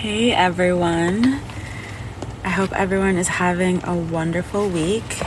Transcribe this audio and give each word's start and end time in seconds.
Hey 0.00 0.32
everyone. 0.32 1.42
I 2.42 2.48
hope 2.48 2.72
everyone 2.72 3.18
is 3.18 3.28
having 3.28 3.84
a 3.84 3.94
wonderful 3.94 4.66
week. 4.66 5.20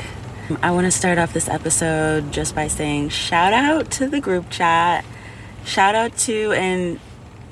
I 0.63 0.71
want 0.71 0.85
to 0.85 0.91
start 0.91 1.19
off 1.19 1.31
this 1.31 1.47
episode 1.47 2.31
just 2.33 2.55
by 2.55 2.69
saying 2.69 3.09
shout 3.09 3.53
out 3.53 3.91
to 3.91 4.09
the 4.09 4.19
group 4.19 4.49
chat. 4.49 5.05
Shout 5.63 5.93
out 5.93 6.17
to, 6.25 6.53
and 6.53 6.99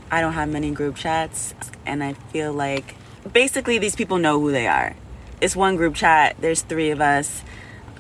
I 0.10 0.20
don't 0.20 0.34
have 0.34 0.50
many 0.50 0.72
group 0.72 0.96
chats, 0.96 1.54
and 1.86 2.04
I 2.04 2.14
feel 2.14 2.54
like 2.54 2.96
basically 3.32 3.78
these 3.78 3.96
people 3.96 4.18
know 4.18 4.40
who 4.40 4.52
they 4.52 4.66
are. 4.66 4.96
It's 5.42 5.56
one 5.56 5.76
group 5.76 5.94
chat, 5.94 6.38
there's 6.40 6.64
three 6.64 6.90
of 6.90 7.02
us, 7.02 7.44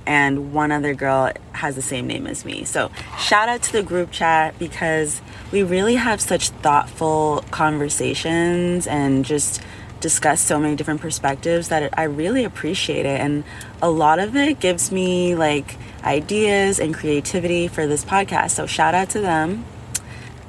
and 0.05 0.53
one 0.53 0.71
other 0.71 0.93
girl 0.93 1.31
has 1.53 1.75
the 1.75 1.81
same 1.81 2.07
name 2.07 2.27
as 2.27 2.45
me. 2.45 2.63
So, 2.63 2.91
shout 3.19 3.49
out 3.49 3.61
to 3.63 3.71
the 3.71 3.83
group 3.83 4.11
chat 4.11 4.57
because 4.57 5.21
we 5.51 5.63
really 5.63 5.95
have 5.95 6.21
such 6.21 6.49
thoughtful 6.49 7.43
conversations 7.51 8.87
and 8.87 9.23
just 9.25 9.61
discuss 9.99 10.41
so 10.41 10.59
many 10.59 10.75
different 10.75 11.01
perspectives 11.01 11.69
that 11.69 11.97
I 11.97 12.03
really 12.03 12.43
appreciate 12.43 13.05
it. 13.05 13.21
And 13.21 13.43
a 13.81 13.89
lot 13.91 14.17
of 14.17 14.35
it 14.35 14.59
gives 14.59 14.91
me 14.91 15.35
like 15.35 15.77
ideas 16.03 16.79
and 16.79 16.95
creativity 16.95 17.67
for 17.67 17.85
this 17.85 18.03
podcast. 18.03 18.51
So, 18.51 18.65
shout 18.65 18.95
out 18.95 19.09
to 19.11 19.21
them. 19.21 19.65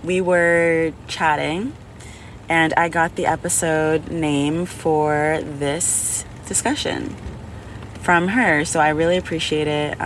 We 0.03 0.21
were 0.21 0.93
chatting, 1.07 1.75
and 2.49 2.75
I 2.77 2.89
got 2.89 3.15
the 3.15 3.27
episode 3.27 4.11
name 4.11 4.67
for 4.67 5.41
this 5.43 6.25
discussion 6.47 7.15
from 8.03 8.29
her. 8.29 8.65
So, 8.65 8.81
I 8.81 8.91
really 8.91 9.17
appreciate 9.17 9.69
it. 9.69 9.99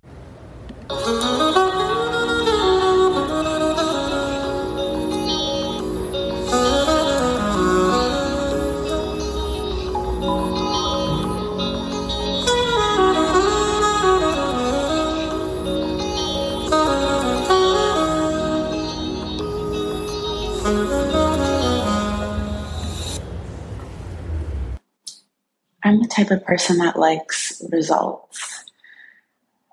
I'm 25.87 26.01
the 26.03 26.09
type 26.09 26.33
of 26.33 26.45
person 26.45 26.79
that 26.79 26.99
likes 26.99 27.36
results. 27.71 28.65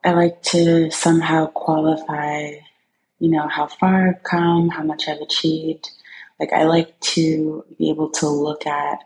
I 0.03 0.11
like 0.11 0.41
to 0.44 0.91
somehow 0.91 1.47
qualify, 1.47 2.55
you 3.19 3.30
know, 3.30 3.47
how 3.47 3.67
far 3.67 4.09
I've 4.09 4.23
come, 4.23 4.69
how 4.69 4.83
much 4.83 5.08
I've 5.08 5.22
achieved. 5.22 5.89
Like, 6.39 6.52
I 6.52 6.64
like 6.64 6.99
to 6.99 7.64
be 7.77 7.89
able 7.89 8.09
to 8.11 8.27
look 8.27 8.67
at 8.67 8.99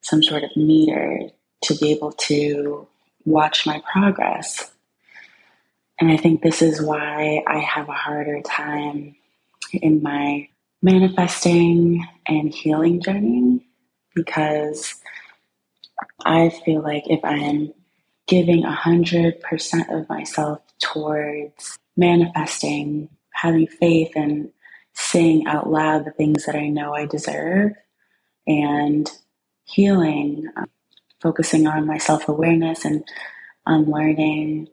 some 0.00 0.22
sort 0.22 0.42
of 0.42 0.56
meter 0.56 1.30
to 1.62 1.74
be 1.76 1.92
able 1.92 2.12
to 2.12 2.86
watch 3.24 3.66
my 3.66 3.82
progress. 3.90 4.70
And 6.00 6.10
I 6.10 6.16
think 6.16 6.42
this 6.42 6.62
is 6.62 6.82
why 6.82 7.42
I 7.46 7.58
have 7.58 7.88
a 7.88 7.92
harder 7.92 8.40
time 8.42 9.14
in 9.72 10.02
my 10.02 10.48
manifesting 10.82 12.06
and 12.26 12.52
healing 12.52 13.00
journey 13.00 13.64
because 14.14 14.94
I 16.24 16.50
feel 16.50 16.82
like 16.82 17.04
if 17.08 17.24
I 17.24 17.36
am 17.36 17.72
giving 18.28 18.64
100% 18.64 19.90
of 20.00 20.08
myself 20.08 20.60
towards 20.80 21.78
manifesting, 21.96 23.08
having 23.32 23.66
faith, 23.68 24.12
and 24.16 24.50
saying 24.94 25.46
out 25.46 25.70
loud 25.70 26.06
the 26.06 26.12
things 26.12 26.46
that 26.46 26.56
I 26.56 26.68
know 26.68 26.94
I 26.94 27.06
deserve, 27.06 27.72
and 28.46 29.10
healing, 29.64 30.48
um, 30.56 30.66
focusing 31.22 31.66
on 31.66 31.86
my 31.86 31.98
self 31.98 32.28
awareness 32.28 32.84
and 32.84 33.04
unlearning 33.66 34.68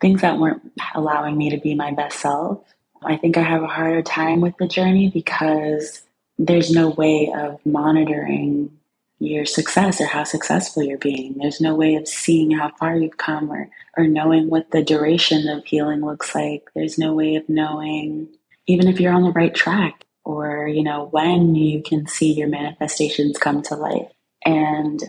things 0.00 0.22
that 0.22 0.38
weren't 0.38 0.62
allowing 0.94 1.38
me 1.38 1.50
to 1.50 1.58
be 1.58 1.74
my 1.76 1.92
best 1.92 2.20
self. 2.20 2.60
I 3.04 3.16
think 3.18 3.38
I 3.38 3.42
have 3.42 3.64
a 3.64 3.68
harder 3.68 4.02
time 4.02 4.42
with 4.42 4.56
the 4.58 4.68
journey 4.68 5.10
because 5.10 6.02
there's 6.38 6.72
no 6.72 6.90
way 6.90 7.32
of 7.36 7.60
monitoring 7.66 8.77
your 9.20 9.44
success 9.44 10.00
or 10.00 10.06
how 10.06 10.24
successful 10.24 10.82
you're 10.82 10.98
being. 10.98 11.36
There's 11.38 11.60
no 11.60 11.74
way 11.74 11.96
of 11.96 12.06
seeing 12.06 12.52
how 12.52 12.70
far 12.78 12.96
you've 12.96 13.16
come 13.16 13.50
or, 13.50 13.68
or 13.96 14.06
knowing 14.06 14.48
what 14.48 14.70
the 14.70 14.82
duration 14.82 15.48
of 15.48 15.64
healing 15.64 16.04
looks 16.04 16.34
like. 16.34 16.68
There's 16.74 16.98
no 16.98 17.14
way 17.14 17.34
of 17.34 17.48
knowing 17.48 18.28
even 18.66 18.86
if 18.86 19.00
you're 19.00 19.14
on 19.14 19.24
the 19.24 19.32
right 19.32 19.54
track 19.54 20.04
or, 20.24 20.68
you 20.68 20.84
know, 20.84 21.08
when 21.10 21.54
you 21.54 21.82
can 21.82 22.06
see 22.06 22.32
your 22.32 22.48
manifestations 22.48 23.38
come 23.38 23.62
to 23.62 23.74
life. 23.74 24.12
And 24.44 25.02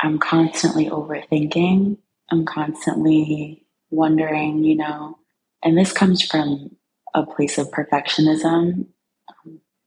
I'm 0.00 0.18
constantly 0.18 0.86
overthinking. 0.88 1.98
I'm 2.30 2.44
constantly 2.46 3.66
wondering, 3.90 4.64
you 4.64 4.76
know, 4.76 5.18
and 5.62 5.76
this 5.76 5.92
comes 5.92 6.22
from 6.22 6.76
a 7.14 7.26
place 7.26 7.58
of 7.58 7.70
perfectionism, 7.70 8.86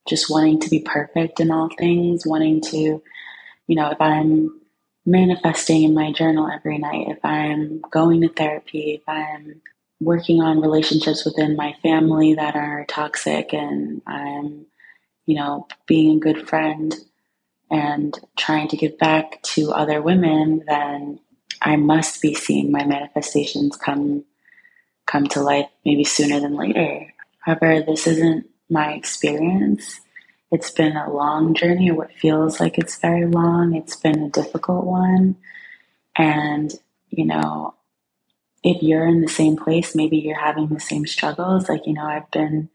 just 0.08 0.30
wanting 0.30 0.60
to 0.60 0.70
be 0.70 0.82
perfect 0.82 1.40
in 1.40 1.50
all 1.50 1.70
things, 1.78 2.28
wanting 2.28 2.62
to 2.62 3.02
you 3.68 3.76
know, 3.76 3.90
if 3.92 4.02
I'm 4.02 4.62
manifesting 5.06 5.84
in 5.84 5.94
my 5.94 6.12
journal 6.12 6.50
every 6.50 6.78
night, 6.78 7.08
if 7.10 7.24
I'm 7.24 7.82
going 7.92 8.22
to 8.22 8.30
therapy, 8.30 8.96
if 8.96 9.08
I'm 9.08 9.62
working 10.00 10.42
on 10.42 10.62
relationships 10.62 11.26
within 11.26 11.56
my 11.56 11.76
family 11.82 12.36
that 12.36 12.56
are 12.56 12.86
toxic 12.88 13.54
and 13.54 14.02
I'm, 14.06 14.66
you 15.26 15.36
know, 15.36 15.68
being 15.86 16.18
a 16.18 16.20
good 16.20 16.48
friend 16.48 16.94
and 17.72 18.18
trying 18.38 18.68
to 18.70 18.78
give 18.78 18.98
back 18.98 19.42
to 19.42 19.72
other 19.72 20.02
women, 20.02 20.64
then 20.68 21.20
I 21.62 21.76
must 21.78 22.22
be 22.22 22.34
seeing 22.34 22.72
my 22.72 22.86
manifestations 22.86 23.78
come 23.78 24.26
come 25.06 25.28
to 25.28 25.42
life 25.42 25.68
maybe 25.86 26.04
sooner 26.04 26.40
than 26.40 26.56
later. 26.56 27.14
However, 27.40 27.82
this 27.82 28.08
isn't 28.08 28.48
my 28.70 28.94
experience. 28.94 30.00
It's 30.54 30.70
been 30.70 30.96
a 30.96 31.12
long 31.12 31.56
journey, 31.56 31.90
or 31.90 31.96
what 31.96 32.14
feels 32.14 32.60
like 32.60 32.78
it's 32.78 33.00
very 33.00 33.26
long. 33.26 33.74
It's 33.74 33.96
been 33.96 34.22
a 34.22 34.30
difficult 34.30 34.86
one. 34.86 35.36
And, 36.16 36.72
you 37.10 37.26
know, 37.26 37.74
if 38.64 38.84
you're 38.84 39.08
in 39.08 39.22
the 39.22 39.28
same 39.28 39.58
place, 39.58 39.96
maybe 39.96 40.18
you're 40.18 40.40
having 40.40 40.68
the 40.68 40.80
same 40.80 41.08
struggles. 41.08 41.68
Like, 41.68 41.88
you 41.88 41.94
know, 41.94 42.06
I've 42.06 42.30
been 42.30 42.70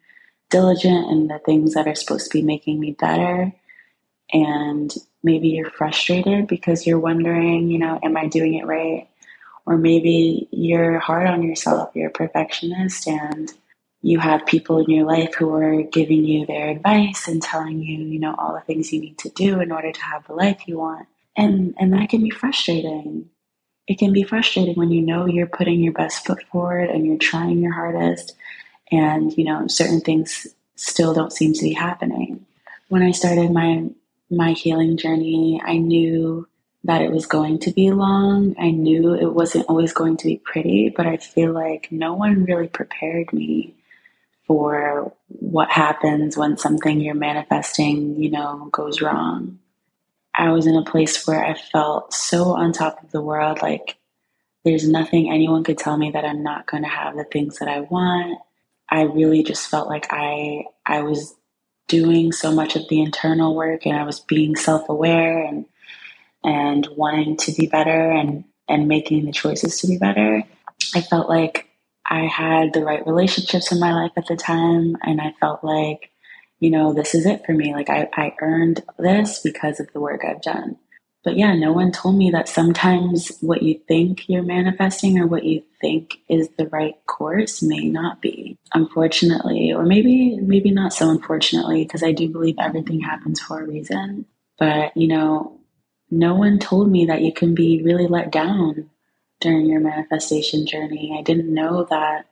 diligent 0.50 1.08
in 1.12 1.28
the 1.28 1.38
things 1.38 1.74
that 1.74 1.86
are 1.86 1.94
supposed 1.94 2.32
to 2.32 2.38
be 2.38 2.42
making 2.42 2.80
me 2.80 2.96
better. 2.98 3.52
And 4.32 4.92
maybe 5.22 5.50
you're 5.50 5.70
frustrated 5.70 6.48
because 6.48 6.84
you're 6.84 6.98
wondering, 6.98 7.70
you 7.70 7.78
know, 7.78 8.00
am 8.02 8.16
I 8.16 8.26
doing 8.26 8.54
it 8.54 8.66
right? 8.66 9.08
Or 9.66 9.78
maybe 9.78 10.48
you're 10.50 10.98
hard 10.98 11.28
on 11.28 11.44
yourself, 11.44 11.92
you're 11.94 12.08
a 12.08 12.10
perfectionist, 12.10 13.06
and 13.06 13.52
you 14.02 14.18
have 14.20 14.46
people 14.46 14.78
in 14.78 14.90
your 14.90 15.06
life 15.06 15.34
who 15.34 15.52
are 15.54 15.82
giving 15.82 16.24
you 16.24 16.46
their 16.46 16.68
advice 16.68 17.26
and 17.26 17.42
telling 17.42 17.80
you, 17.82 17.98
you 18.04 18.20
know, 18.20 18.34
all 18.38 18.54
the 18.54 18.60
things 18.60 18.92
you 18.92 19.00
need 19.00 19.18
to 19.18 19.28
do 19.30 19.60
in 19.60 19.72
order 19.72 19.90
to 19.90 20.02
have 20.02 20.26
the 20.26 20.34
life 20.34 20.62
you 20.66 20.78
want. 20.78 21.08
And 21.36 21.74
and 21.78 21.92
that 21.92 22.08
can 22.08 22.22
be 22.22 22.30
frustrating. 22.30 23.30
It 23.86 23.98
can 23.98 24.12
be 24.12 24.22
frustrating 24.22 24.74
when 24.76 24.90
you 24.90 25.02
know 25.02 25.26
you're 25.26 25.46
putting 25.46 25.80
your 25.80 25.92
best 25.94 26.26
foot 26.26 26.42
forward 26.52 26.90
and 26.90 27.06
you're 27.06 27.18
trying 27.18 27.60
your 27.60 27.72
hardest 27.72 28.34
and, 28.90 29.36
you 29.36 29.44
know, 29.44 29.66
certain 29.66 30.00
things 30.00 30.46
still 30.76 31.14
don't 31.14 31.32
seem 31.32 31.52
to 31.54 31.62
be 31.62 31.72
happening. 31.72 32.44
When 32.88 33.02
I 33.02 33.12
started 33.12 33.50
my 33.52 33.90
my 34.30 34.52
healing 34.52 34.96
journey, 34.96 35.60
I 35.64 35.78
knew 35.78 36.46
that 36.84 37.02
it 37.02 37.10
was 37.10 37.26
going 37.26 37.58
to 37.60 37.72
be 37.72 37.90
long. 37.90 38.54
I 38.58 38.70
knew 38.70 39.14
it 39.14 39.32
wasn't 39.32 39.66
always 39.68 39.92
going 39.92 40.16
to 40.18 40.26
be 40.26 40.36
pretty, 40.36 40.90
but 40.94 41.06
I 41.06 41.16
feel 41.16 41.52
like 41.52 41.88
no 41.90 42.14
one 42.14 42.44
really 42.44 42.68
prepared 42.68 43.32
me 43.32 43.74
for 44.48 45.12
what 45.28 45.70
happens 45.70 46.36
when 46.36 46.56
something 46.56 47.00
you're 47.00 47.14
manifesting, 47.14 48.20
you 48.20 48.30
know, 48.30 48.68
goes 48.72 49.02
wrong. 49.02 49.60
I 50.34 50.50
was 50.50 50.66
in 50.66 50.74
a 50.74 50.84
place 50.84 51.26
where 51.26 51.44
I 51.44 51.54
felt 51.54 52.14
so 52.14 52.56
on 52.56 52.72
top 52.72 53.02
of 53.04 53.12
the 53.12 53.20
world, 53.20 53.60
like 53.62 53.98
there's 54.64 54.88
nothing 54.88 55.30
anyone 55.30 55.64
could 55.64 55.78
tell 55.78 55.96
me 55.96 56.10
that 56.12 56.24
I'm 56.24 56.42
not 56.42 56.66
going 56.66 56.82
to 56.82 56.88
have 56.88 57.14
the 57.14 57.24
things 57.24 57.58
that 57.58 57.68
I 57.68 57.80
want. 57.80 58.38
I 58.88 59.02
really 59.02 59.42
just 59.42 59.68
felt 59.68 59.88
like 59.88 60.06
I 60.10 60.64
I 60.86 61.02
was 61.02 61.34
doing 61.88 62.32
so 62.32 62.52
much 62.52 62.76
of 62.76 62.88
the 62.88 63.02
internal 63.02 63.54
work 63.54 63.86
and 63.86 63.96
I 63.96 64.04
was 64.04 64.20
being 64.20 64.56
self-aware 64.56 65.44
and 65.44 65.66
and 66.44 66.86
wanting 66.96 67.36
to 67.38 67.52
be 67.52 67.66
better 67.66 68.10
and 68.10 68.44
and 68.68 68.88
making 68.88 69.26
the 69.26 69.32
choices 69.32 69.80
to 69.80 69.86
be 69.86 69.98
better. 69.98 70.42
I 70.94 71.00
felt 71.02 71.28
like 71.28 71.67
I 72.08 72.26
had 72.26 72.72
the 72.72 72.84
right 72.84 73.06
relationships 73.06 73.70
in 73.70 73.78
my 73.78 73.92
life 73.92 74.12
at 74.16 74.26
the 74.26 74.36
time, 74.36 74.96
and 75.02 75.20
I 75.20 75.34
felt 75.38 75.62
like, 75.62 76.10
you 76.58 76.70
know, 76.70 76.94
this 76.94 77.14
is 77.14 77.26
it 77.26 77.44
for 77.44 77.52
me. 77.52 77.74
Like, 77.74 77.90
I, 77.90 78.08
I 78.14 78.34
earned 78.40 78.82
this 78.98 79.40
because 79.40 79.78
of 79.78 79.92
the 79.92 80.00
work 80.00 80.24
I've 80.24 80.42
done. 80.42 80.78
But 81.24 81.36
yeah, 81.36 81.54
no 81.54 81.72
one 81.72 81.92
told 81.92 82.16
me 82.16 82.30
that 82.30 82.48
sometimes 82.48 83.36
what 83.40 83.62
you 83.62 83.80
think 83.86 84.28
you're 84.28 84.42
manifesting 84.42 85.18
or 85.18 85.26
what 85.26 85.44
you 85.44 85.62
think 85.80 86.18
is 86.28 86.48
the 86.56 86.68
right 86.68 86.94
course 87.06 87.62
may 87.62 87.84
not 87.88 88.22
be. 88.22 88.56
Unfortunately, 88.72 89.72
or 89.72 89.84
maybe 89.84 90.38
maybe 90.40 90.70
not 90.70 90.94
so 90.94 91.10
unfortunately, 91.10 91.82
because 91.82 92.02
I 92.02 92.12
do 92.12 92.28
believe 92.28 92.54
everything 92.58 93.00
happens 93.00 93.40
for 93.40 93.60
a 93.60 93.66
reason. 93.66 94.26
But 94.58 94.96
you 94.96 95.08
know, 95.08 95.60
no 96.10 96.34
one 96.34 96.58
told 96.58 96.90
me 96.90 97.06
that 97.06 97.20
you 97.22 97.32
can 97.32 97.54
be 97.54 97.82
really 97.82 98.06
let 98.06 98.30
down 98.30 98.88
during 99.40 99.66
your 99.66 99.80
manifestation 99.80 100.66
journey. 100.66 101.16
I 101.18 101.22
didn't 101.22 101.52
know 101.52 101.84
that, 101.90 102.26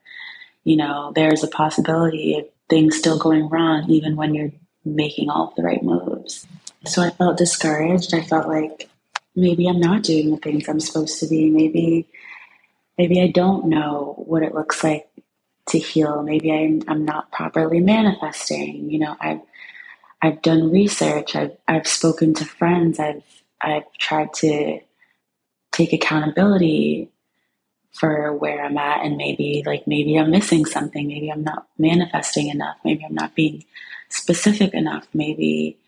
you 0.65 0.77
know, 0.77 1.13
there's 1.15 1.45
a 1.45 1.49
possibility 1.49 2.39
of 2.39 2.47
things 2.71 2.99
still 2.99 3.19
going 3.19 3.49
wrong 3.49 3.91
even 3.91 4.17
when 4.17 4.35
you're 4.35 4.53
making 4.85 5.31
all 5.31 5.55
the 5.57 5.63
right 5.65 5.83
moves. 5.83 6.47
So 6.87 7.03
I 7.03 7.11
felt 7.11 7.39
discouraged. 7.39 8.15
I 8.15 8.23
felt 8.23 8.49
like 8.49 8.89
maybe 9.37 9.69
I'm 9.69 9.81
not 9.81 10.03
doing 10.05 10.31
the 10.33 10.37
things 10.39 10.69
I'm 10.69 10.81
supposed 10.81 11.21
to 11.21 11.29
be. 11.29 11.51
Maybe 11.51 12.09
maybe 12.99 13.23
I 13.23 13.29
don't 13.29 13.67
know 13.69 14.15
what 14.27 14.43
it 14.43 14.55
looks 14.55 14.85
like 14.85 15.09
to 15.69 15.79
heal. 15.79 16.23
Maybe 16.23 16.53
I'm, 16.53 16.83
I'm 16.89 17.05
not 17.05 17.33
properly 17.33 17.81
manifesting. 17.81 18.91
You 18.91 19.01
know, 19.01 19.17
I've 19.21 19.41
I've 20.23 20.43
done 20.43 20.73
research. 20.73 21.37
I've 21.37 21.57
I've 21.69 21.89
spoken 21.89 22.35
to 22.35 22.45
friends. 22.45 22.99
I've 23.01 23.25
I've 23.61 23.93
tried 23.99 24.35
to 24.35 24.81
take 25.77 25.93
accountability 25.93 27.11
for 27.93 28.35
where 28.35 28.65
I'm 28.65 28.79
at 28.79 29.05
and 29.05 29.17
maybe 29.17 29.63
like 29.67 29.87
maybe 29.87 30.19
I'm 30.19 30.31
missing 30.31 30.65
something. 30.67 31.07
Maybe 31.09 31.31
I'm 31.31 31.45
not 31.45 31.67
manifesting 31.79 32.49
enough. 32.49 32.77
Maybe 32.85 33.05
I'm 33.05 33.15
not 33.15 33.35
being 33.35 33.65
specific 34.09 34.75
enough. 34.75 35.09
Maybe, 35.15 35.79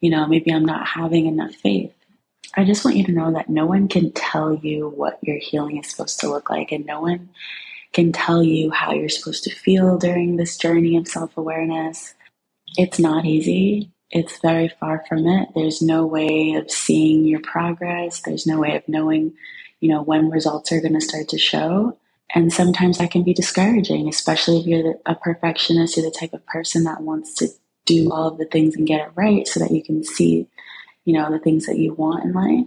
you 0.00 0.10
know, 0.10 0.26
maybe 0.26 0.52
I'm 0.52 0.64
not 0.64 0.86
having 0.86 1.26
enough 1.26 1.54
faith. 1.54 1.92
I 2.54 2.64
just 2.64 2.84
want 2.84 2.96
you 2.96 3.04
to 3.06 3.12
know 3.12 3.32
that 3.32 3.50
no 3.50 3.66
one 3.66 3.88
can 3.88 4.12
tell 4.12 4.54
you 4.54 4.88
what 4.88 5.18
your 5.22 5.38
healing 5.38 5.78
is 5.78 5.90
supposed 5.90 6.20
to 6.20 6.30
look 6.30 6.50
like, 6.50 6.72
and 6.72 6.86
no 6.86 7.00
one 7.00 7.30
can 7.92 8.12
tell 8.12 8.42
you 8.42 8.70
how 8.70 8.92
you're 8.92 9.08
supposed 9.08 9.44
to 9.44 9.54
feel 9.54 9.98
during 9.98 10.36
this 10.36 10.56
journey 10.56 10.96
of 10.96 11.08
self 11.08 11.36
awareness. 11.36 12.14
It's 12.78 12.98
not 12.98 13.26
easy. 13.26 13.90
It's 14.10 14.38
very 14.40 14.68
far 14.68 15.04
from 15.08 15.26
it. 15.26 15.48
There's 15.54 15.82
no 15.82 16.06
way 16.06 16.54
of 16.54 16.70
seeing 16.70 17.24
your 17.24 17.40
progress. 17.40 18.20
There's 18.20 18.46
no 18.46 18.58
way 18.60 18.76
of 18.76 18.88
knowing, 18.88 19.34
you 19.80 19.88
know, 19.88 20.02
when 20.02 20.30
results 20.30 20.70
are 20.72 20.80
going 20.80 20.94
to 20.94 21.00
start 21.00 21.28
to 21.28 21.38
show. 21.38 21.98
And 22.34 22.52
sometimes 22.52 22.98
that 22.98 23.10
can 23.10 23.22
be 23.22 23.34
discouraging, 23.34 24.08
especially 24.08 24.58
if 24.60 24.66
you're 24.66 24.94
a 25.06 25.14
perfectionist, 25.14 25.96
you're 25.96 26.06
the 26.06 26.16
type 26.16 26.32
of 26.32 26.46
person 26.46 26.84
that 26.84 27.02
wants 27.02 27.34
to 27.34 27.48
do 27.84 28.10
all 28.12 28.28
of 28.28 28.38
the 28.38 28.46
things 28.46 28.74
and 28.76 28.86
get 28.86 29.00
it 29.00 29.12
right 29.14 29.46
so 29.46 29.60
that 29.60 29.70
you 29.70 29.82
can 29.82 30.02
see, 30.04 30.48
you 31.04 31.12
know, 31.12 31.30
the 31.30 31.38
things 31.38 31.66
that 31.66 31.78
you 31.78 31.94
want 31.94 32.24
in 32.24 32.32
life. 32.32 32.66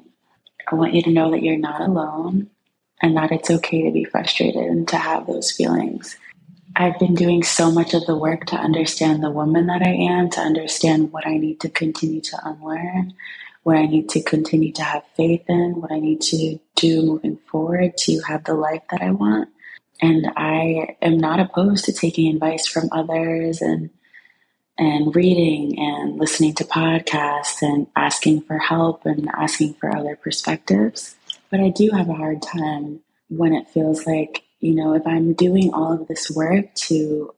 I 0.71 0.75
want 0.75 0.93
you 0.93 1.03
to 1.03 1.11
know 1.11 1.31
that 1.31 1.43
you're 1.43 1.57
not 1.57 1.81
alone 1.81 2.49
and 3.01 3.17
that 3.17 3.31
it's 3.31 3.49
okay 3.49 3.83
to 3.83 3.91
be 3.91 4.03
frustrated 4.03 4.63
and 4.63 4.87
to 4.89 4.97
have 4.97 5.27
those 5.27 5.51
feelings. 5.51 6.17
I've 6.75 6.99
been 6.99 7.15
doing 7.15 7.43
so 7.43 7.71
much 7.71 7.93
of 7.93 8.05
the 8.05 8.15
work 8.15 8.45
to 8.47 8.55
understand 8.55 9.23
the 9.23 9.31
woman 9.31 9.67
that 9.67 9.81
I 9.81 9.89
am, 9.89 10.29
to 10.31 10.39
understand 10.39 11.11
what 11.11 11.27
I 11.27 11.37
need 11.37 11.59
to 11.61 11.69
continue 11.69 12.21
to 12.21 12.39
unlearn, 12.47 13.13
what 13.63 13.77
I 13.77 13.85
need 13.85 14.09
to 14.09 14.23
continue 14.23 14.71
to 14.73 14.83
have 14.83 15.03
faith 15.15 15.43
in, 15.49 15.81
what 15.81 15.91
I 15.91 15.99
need 15.99 16.21
to 16.21 16.59
do 16.75 17.01
moving 17.01 17.37
forward 17.51 17.97
to 17.97 18.19
have 18.21 18.45
the 18.45 18.53
life 18.53 18.83
that 18.91 19.01
I 19.01 19.11
want. 19.11 19.49
And 20.01 20.31
I 20.37 20.95
am 21.01 21.17
not 21.17 21.39
opposed 21.39 21.85
to 21.85 21.93
taking 21.93 22.33
advice 22.33 22.67
from 22.67 22.89
others 22.91 23.61
and 23.61 23.89
and 24.77 25.13
reading 25.13 25.77
and 25.77 26.17
listening 26.17 26.53
to 26.55 26.63
podcasts 26.63 27.61
and 27.61 27.85
asking 27.97 28.41
for 28.41 28.57
help 28.57 29.05
and 29.05 29.29
asking 29.37 29.73
for 29.73 29.93
other 29.93 30.15
perspectives. 30.15 31.15
But 31.51 31.59
I 31.59 31.69
do 31.69 31.89
have 31.91 32.09
a 32.09 32.13
hard 32.13 32.41
time 32.41 33.01
when 33.27 33.53
it 33.53 33.69
feels 33.69 34.07
like, 34.07 34.43
you 34.59 34.75
know, 34.75 34.93
if 34.93 35.05
I'm 35.07 35.33
doing 35.33 35.73
all 35.73 35.93
of 35.93 36.07
this 36.07 36.29
work 36.29 36.73
to, 36.75 37.33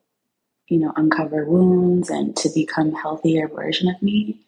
you 0.68 0.78
know, 0.78 0.92
uncover 0.96 1.44
wounds 1.44 2.10
and 2.10 2.36
to 2.38 2.48
become 2.50 2.94
a 2.94 3.00
healthier 3.00 3.48
version 3.48 3.88
of 3.88 4.02
me, 4.02 4.40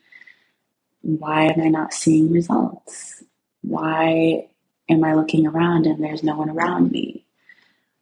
why 1.02 1.44
am 1.44 1.60
I 1.60 1.68
not 1.68 1.92
seeing 1.92 2.32
results? 2.32 3.22
Why 3.62 4.48
am 4.88 5.04
I 5.04 5.14
looking 5.14 5.46
around 5.46 5.86
and 5.86 6.02
there's 6.02 6.22
no 6.22 6.36
one 6.36 6.50
around 6.50 6.90
me? 6.90 7.24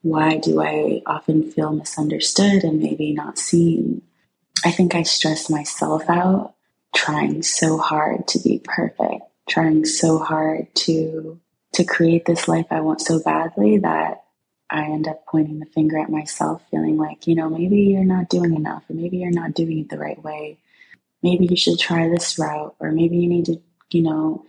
Why 0.02 0.38
do 0.38 0.60
I 0.60 1.02
often 1.06 1.50
feel 1.50 1.72
misunderstood 1.72 2.64
and 2.64 2.80
maybe 2.80 3.12
not 3.12 3.38
seen? 3.38 4.02
I 4.64 4.70
think 4.70 4.94
I 4.94 5.02
stress 5.02 5.50
myself 5.50 6.08
out 6.08 6.54
trying 6.94 7.42
so 7.42 7.78
hard 7.78 8.28
to 8.28 8.38
be 8.38 8.60
perfect, 8.62 9.22
trying 9.48 9.84
so 9.84 10.18
hard 10.18 10.74
to 10.74 11.40
to 11.74 11.84
create 11.84 12.26
this 12.26 12.48
life 12.48 12.66
I 12.70 12.80
want 12.80 13.00
so 13.00 13.18
badly 13.22 13.78
that 13.78 14.21
I 14.72 14.84
end 14.84 15.06
up 15.06 15.26
pointing 15.26 15.60
the 15.60 15.66
finger 15.66 15.98
at 15.98 16.10
myself, 16.10 16.62
feeling 16.70 16.96
like, 16.96 17.26
you 17.26 17.34
know, 17.34 17.50
maybe 17.50 17.76
you're 17.82 18.04
not 18.04 18.28
doing 18.28 18.54
enough, 18.54 18.84
or 18.88 18.94
maybe 18.94 19.18
you're 19.18 19.30
not 19.30 19.54
doing 19.54 19.80
it 19.80 19.90
the 19.90 19.98
right 19.98 20.22
way. 20.22 20.58
Maybe 21.22 21.46
you 21.46 21.56
should 21.56 21.78
try 21.78 22.08
this 22.08 22.38
route, 22.38 22.74
or 22.80 22.90
maybe 22.90 23.16
you 23.18 23.28
need 23.28 23.46
to, 23.46 23.60
you 23.90 24.02
know, 24.02 24.46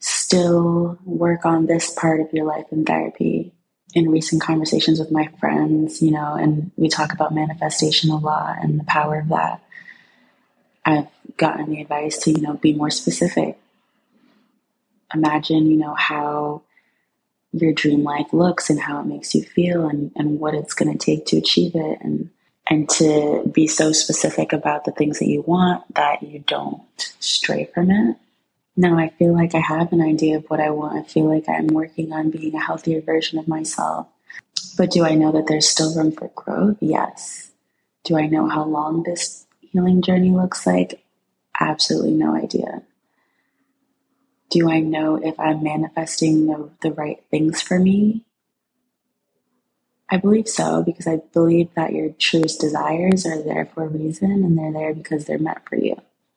still 0.00 0.98
work 1.04 1.44
on 1.44 1.66
this 1.66 1.92
part 1.92 2.20
of 2.20 2.32
your 2.32 2.46
life 2.46 2.66
in 2.72 2.84
therapy 2.84 3.52
in 3.94 4.10
recent 4.10 4.40
conversations 4.42 4.98
with 4.98 5.10
my 5.12 5.28
friends, 5.38 6.00
you 6.00 6.10
know, 6.10 6.34
and 6.34 6.70
we 6.76 6.88
talk 6.88 7.12
about 7.12 7.34
manifestation 7.34 8.10
a 8.10 8.16
lot 8.16 8.56
and 8.62 8.80
the 8.80 8.84
power 8.84 9.20
of 9.20 9.28
that. 9.28 9.62
I've 10.84 11.08
gotten 11.36 11.70
the 11.70 11.82
advice 11.82 12.18
to, 12.18 12.30
you 12.30 12.40
know, 12.40 12.54
be 12.54 12.72
more 12.72 12.90
specific. 12.90 13.58
Imagine, 15.14 15.70
you 15.70 15.76
know, 15.76 15.94
how 15.94 16.62
your 17.52 17.72
dream 17.72 18.02
life 18.02 18.32
looks 18.32 18.70
and 18.70 18.80
how 18.80 19.00
it 19.00 19.06
makes 19.06 19.34
you 19.34 19.42
feel 19.42 19.86
and, 19.88 20.10
and 20.16 20.40
what 20.40 20.54
it's 20.54 20.74
going 20.74 20.90
to 20.90 20.98
take 20.98 21.26
to 21.26 21.36
achieve 21.36 21.72
it 21.74 21.98
and 22.00 22.30
and 22.70 22.88
to 22.88 23.42
be 23.52 23.66
so 23.66 23.92
specific 23.92 24.52
about 24.52 24.84
the 24.84 24.92
things 24.92 25.18
that 25.18 25.26
you 25.26 25.42
want 25.42 25.82
that 25.94 26.22
you 26.22 26.38
don't 26.40 26.82
stray 27.18 27.68
from 27.74 27.90
it 27.90 28.16
now 28.76 28.98
I 28.98 29.10
feel 29.10 29.34
like 29.34 29.54
I 29.54 29.60
have 29.60 29.92
an 29.92 30.00
idea 30.00 30.38
of 30.38 30.46
what 30.48 30.60
I 30.60 30.70
want. 30.70 30.98
I 30.98 31.02
feel 31.02 31.24
like 31.24 31.48
I'm 31.48 31.66
working 31.68 32.12
on 32.12 32.30
being 32.30 32.54
a 32.54 32.60
healthier 32.64 33.00
version 33.02 33.38
of 33.38 33.46
myself. 33.46 34.06
But 34.78 34.90
do 34.90 35.04
I 35.04 35.14
know 35.14 35.32
that 35.32 35.46
there's 35.46 35.68
still 35.68 35.94
room 35.94 36.12
for 36.12 36.28
growth? 36.34 36.78
Yes. 36.80 37.50
Do 38.04 38.16
I 38.16 38.26
know 38.26 38.48
how 38.48 38.64
long 38.64 39.02
this 39.02 39.46
healing 39.60 40.00
journey 40.00 40.30
looks 40.30 40.66
like? 40.66 41.04
Absolutely 41.60 42.12
no 42.12 42.34
idea. 42.34 42.82
Do 44.52 44.70
I 44.70 44.80
know 44.80 45.16
if 45.16 45.40
I'm 45.40 45.64
manifesting 45.64 46.46
the, 46.46 46.70
the 46.82 46.92
right 46.92 47.24
things 47.32 47.62
for 47.62 47.80
me? 47.80 48.24
I 50.08 50.18
believe 50.18 50.48
so 50.48 50.84
because 50.84 51.08
I 51.08 51.22
believe 51.32 51.70
that 51.74 51.94
your 51.94 52.10
truest 52.10 52.60
desires 52.60 53.26
are 53.26 53.42
there 53.42 53.66
for 53.74 53.84
a 53.84 53.88
reason 53.88 54.30
and 54.30 54.58
they're 54.58 54.72
there 54.72 54.94
because 54.94 55.26
they're 55.26 55.38
meant 55.38 55.68
for 55.68 55.76
you 55.76 55.96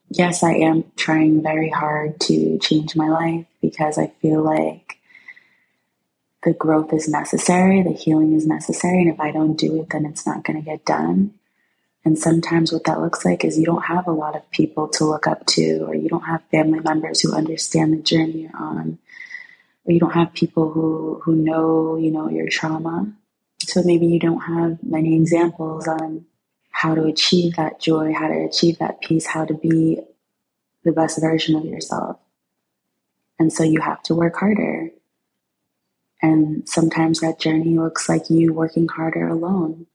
yes, 0.09 0.43
I 0.43 0.53
am 0.53 0.85
trying 0.95 1.41
very 1.41 1.69
hard 1.69 2.19
to 2.21 2.57
change 2.59 2.95
my 2.95 3.09
life 3.09 3.45
because 3.61 3.97
I 3.97 4.07
feel 4.21 4.43
like 4.43 4.97
the 6.43 6.53
growth 6.53 6.93
is 6.93 7.07
necessary, 7.07 7.81
the 7.81 7.93
healing 7.93 8.33
is 8.33 8.45
necessary, 8.45 9.01
and 9.01 9.11
if 9.11 9.19
I 9.19 9.31
don't 9.31 9.55
do 9.55 9.81
it, 9.81 9.89
then 9.89 10.05
it's 10.05 10.27
not 10.27 10.43
going 10.43 10.57
to 10.57 10.65
get 10.65 10.85
done. 10.85 11.33
And 12.05 12.19
sometimes 12.19 12.71
what 12.71 12.83
that 12.83 13.01
looks 13.01 13.25
like 13.25 13.43
is 13.43 13.57
you 13.57 13.65
don't 13.65 13.85
have 13.85 14.07
a 14.07 14.11
lot 14.11 14.35
of 14.35 14.49
people 14.51 14.87
to 14.89 15.05
look 15.05 15.25
up 15.25 15.43
to, 15.47 15.79
or 15.87 15.95
you 15.95 16.07
don't 16.07 16.21
have 16.21 16.43
family 16.51 16.79
members 16.79 17.19
who 17.19 17.33
understand 17.33 17.93
the 17.93 17.97
journey 17.97 18.43
you're 18.43 18.55
on, 18.55 18.99
or 19.85 19.91
you 19.91 19.99
don't 19.99 20.13
have 20.13 20.31
people 20.33 20.71
who, 20.71 21.19
who 21.23 21.35
know, 21.35 21.97
you 21.97 22.11
know, 22.11 22.29
your 22.29 22.47
trauma. 22.47 23.11
So 23.61 23.81
maybe 23.83 24.05
you 24.05 24.19
don't 24.19 24.41
have 24.41 24.83
many 24.83 25.15
examples 25.15 25.87
on 25.87 26.25
how 26.69 26.93
to 26.93 27.05
achieve 27.05 27.55
that 27.55 27.79
joy, 27.81 28.13
how 28.13 28.27
to 28.27 28.45
achieve 28.45 28.77
that 28.77 29.01
peace, 29.01 29.25
how 29.25 29.45
to 29.45 29.55
be 29.55 29.99
the 30.83 30.91
best 30.91 31.19
version 31.19 31.55
of 31.55 31.65
yourself. 31.65 32.19
And 33.39 33.51
so 33.51 33.63
you 33.63 33.81
have 33.81 34.03
to 34.03 34.13
work 34.13 34.35
harder. 34.35 34.91
And 36.21 36.69
sometimes 36.69 37.21
that 37.21 37.39
journey 37.39 37.79
looks 37.79 38.07
like 38.07 38.29
you 38.29 38.53
working 38.53 38.87
harder 38.87 39.27
alone. 39.27 39.87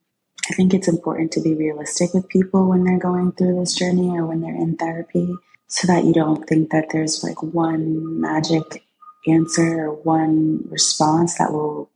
I 0.51 0.53
think 0.53 0.73
it's 0.73 0.89
important 0.89 1.31
to 1.31 1.41
be 1.41 1.55
realistic 1.55 2.13
with 2.13 2.27
people 2.27 2.67
when 2.67 2.83
they're 2.83 2.99
going 2.99 3.31
through 3.31 3.57
this 3.57 3.73
journey 3.73 4.09
or 4.09 4.25
when 4.25 4.41
they're 4.41 4.53
in 4.53 4.75
therapy 4.75 5.33
so 5.67 5.87
that 5.87 6.03
you 6.03 6.11
don't 6.11 6.45
think 6.45 6.71
that 6.71 6.89
there's 6.91 7.23
like 7.23 7.41
one 7.41 8.19
magic 8.19 8.83
answer 9.25 9.85
or 9.85 9.93
one 9.93 10.67
response 10.69 11.37
that 11.37 11.53
will 11.53 11.89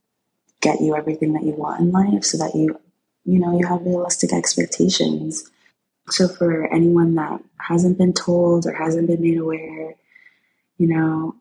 get 0.62 0.79
you 0.79 0.95
everything 0.95 1.33
that 1.33 1.43
you 1.43 1.51
want 1.51 1.81
in 1.81 1.91
life 1.91 2.24
so 2.24 2.38
that 2.38 2.55
you 2.55 2.79
you 3.25 3.39
know, 3.39 3.59
you 3.59 3.67
have 3.67 3.85
realistic 3.85 4.31
expectations. 4.31 5.51
So 6.09 6.29
for 6.29 6.71
anyone 6.74 7.15
that 7.15 7.43
hasn't 7.57 7.97
been 7.97 8.13
told 8.13 8.65
or 8.65 8.71
hasn't 8.71 9.07
been 9.07 9.21
made 9.21 9.38
aware, 9.38 9.95
you 10.77 10.88
know, 10.88 11.35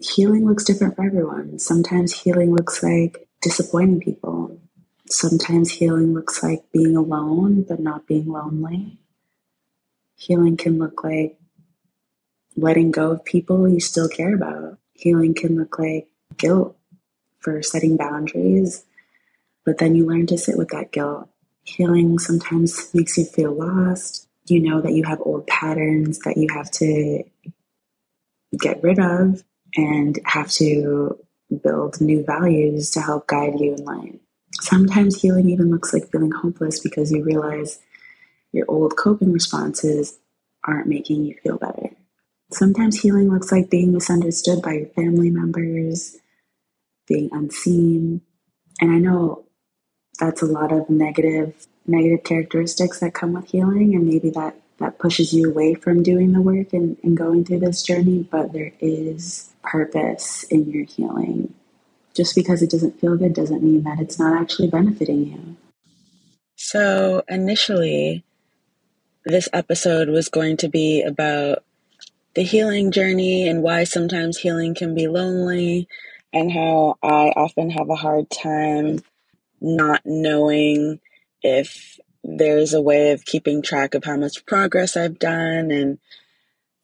healing 0.00 0.48
looks 0.48 0.64
different 0.64 0.96
for 0.96 1.04
everyone. 1.04 1.60
Sometimes 1.60 2.18
healing 2.18 2.52
looks 2.52 2.82
like 2.82 3.28
disappointing 3.42 4.00
people. 4.00 4.58
Sometimes 5.12 5.70
healing 5.70 6.14
looks 6.14 6.42
like 6.42 6.64
being 6.72 6.96
alone 6.96 7.62
but 7.68 7.78
not 7.78 8.06
being 8.06 8.28
lonely. 8.28 8.98
Healing 10.16 10.56
can 10.56 10.78
look 10.78 11.04
like 11.04 11.38
letting 12.56 12.90
go 12.90 13.12
of 13.12 13.24
people 13.24 13.68
you 13.68 13.78
still 13.78 14.08
care 14.08 14.34
about. 14.34 14.78
Healing 14.94 15.34
can 15.34 15.58
look 15.58 15.78
like 15.78 16.08
guilt 16.38 16.76
for 17.40 17.62
setting 17.62 17.98
boundaries 17.98 18.84
but 19.66 19.78
then 19.78 19.94
you 19.94 20.06
learn 20.06 20.26
to 20.28 20.38
sit 20.38 20.56
with 20.56 20.68
that 20.68 20.92
guilt. 20.92 21.28
Healing 21.64 22.18
sometimes 22.18 22.92
makes 22.94 23.16
you 23.18 23.24
feel 23.24 23.52
lost. 23.52 24.28
You 24.46 24.60
know 24.60 24.80
that 24.80 24.92
you 24.92 25.04
have 25.04 25.20
old 25.20 25.46
patterns 25.46 26.20
that 26.20 26.36
you 26.36 26.48
have 26.52 26.70
to 26.72 27.22
get 28.58 28.82
rid 28.82 28.98
of 28.98 29.44
and 29.76 30.18
have 30.24 30.50
to 30.52 31.18
build 31.62 32.00
new 32.00 32.24
values 32.24 32.90
to 32.92 33.00
help 33.00 33.26
guide 33.26 33.60
you 33.60 33.74
in 33.74 33.84
life. 33.84 34.16
Sometimes 34.62 35.20
healing 35.20 35.50
even 35.50 35.72
looks 35.72 35.92
like 35.92 36.12
feeling 36.12 36.30
hopeless 36.30 36.78
because 36.78 37.10
you 37.10 37.24
realize 37.24 37.80
your 38.52 38.64
old 38.68 38.96
coping 38.96 39.32
responses 39.32 40.20
aren't 40.62 40.86
making 40.86 41.24
you 41.24 41.34
feel 41.42 41.58
better. 41.58 41.90
Sometimes 42.52 43.00
healing 43.00 43.28
looks 43.28 43.50
like 43.50 43.70
being 43.70 43.92
misunderstood 43.92 44.62
by 44.62 44.74
your 44.74 44.86
family 44.86 45.30
members, 45.30 46.16
being 47.08 47.28
unseen. 47.32 48.20
And 48.80 48.92
I 48.92 48.98
know 48.98 49.46
that's 50.20 50.42
a 50.42 50.46
lot 50.46 50.70
of 50.70 50.88
negative 50.88 51.66
negative 51.84 52.22
characteristics 52.22 53.00
that 53.00 53.14
come 53.14 53.32
with 53.32 53.50
healing 53.50 53.96
and 53.96 54.06
maybe 54.06 54.30
that 54.30 54.54
that 54.78 55.00
pushes 55.00 55.34
you 55.34 55.50
away 55.50 55.74
from 55.74 56.04
doing 56.04 56.30
the 56.30 56.40
work 56.40 56.72
and, 56.72 56.96
and 57.02 57.16
going 57.16 57.44
through 57.44 57.58
this 57.58 57.82
journey, 57.82 58.28
but 58.30 58.52
there 58.52 58.72
is 58.78 59.50
purpose 59.64 60.44
in 60.44 60.70
your 60.70 60.84
healing. 60.84 61.52
Just 62.14 62.34
because 62.34 62.62
it 62.62 62.70
doesn't 62.70 63.00
feel 63.00 63.16
good 63.16 63.34
doesn't 63.34 63.62
mean 63.62 63.82
that 63.84 63.98
it's 64.00 64.18
not 64.18 64.40
actually 64.40 64.68
benefiting 64.68 65.26
you. 65.26 65.56
So, 66.56 67.22
initially, 67.28 68.24
this 69.24 69.48
episode 69.52 70.08
was 70.08 70.28
going 70.28 70.58
to 70.58 70.68
be 70.68 71.02
about 71.02 71.64
the 72.34 72.42
healing 72.42 72.90
journey 72.90 73.48
and 73.48 73.62
why 73.62 73.84
sometimes 73.84 74.38
healing 74.38 74.74
can 74.74 74.94
be 74.94 75.08
lonely, 75.08 75.88
and 76.32 76.50
how 76.50 76.96
I 77.02 77.32
often 77.36 77.70
have 77.70 77.90
a 77.90 77.96
hard 77.96 78.30
time 78.30 79.00
not 79.60 80.02
knowing 80.04 81.00
if 81.42 81.98
there's 82.24 82.72
a 82.72 82.80
way 82.80 83.12
of 83.12 83.24
keeping 83.24 83.62
track 83.62 83.94
of 83.94 84.04
how 84.04 84.16
much 84.16 84.46
progress 84.46 84.96
I've 84.96 85.18
done 85.18 85.70
and 85.70 85.98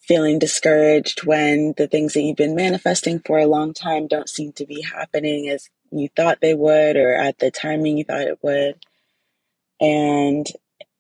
feeling 0.08 0.38
discouraged 0.38 1.26
when 1.26 1.74
the 1.76 1.86
things 1.86 2.14
that 2.14 2.22
you've 2.22 2.36
been 2.36 2.56
manifesting 2.56 3.20
for 3.20 3.38
a 3.38 3.46
long 3.46 3.74
time 3.74 4.08
don't 4.08 4.28
seem 4.28 4.52
to 4.52 4.64
be 4.64 4.80
happening 4.80 5.50
as 5.50 5.68
you 5.92 6.08
thought 6.16 6.40
they 6.40 6.54
would 6.54 6.96
or 6.96 7.14
at 7.14 7.38
the 7.38 7.50
timing 7.50 7.98
you 7.98 8.04
thought 8.04 8.22
it 8.22 8.38
would. 8.42 8.74
And, 9.80 10.46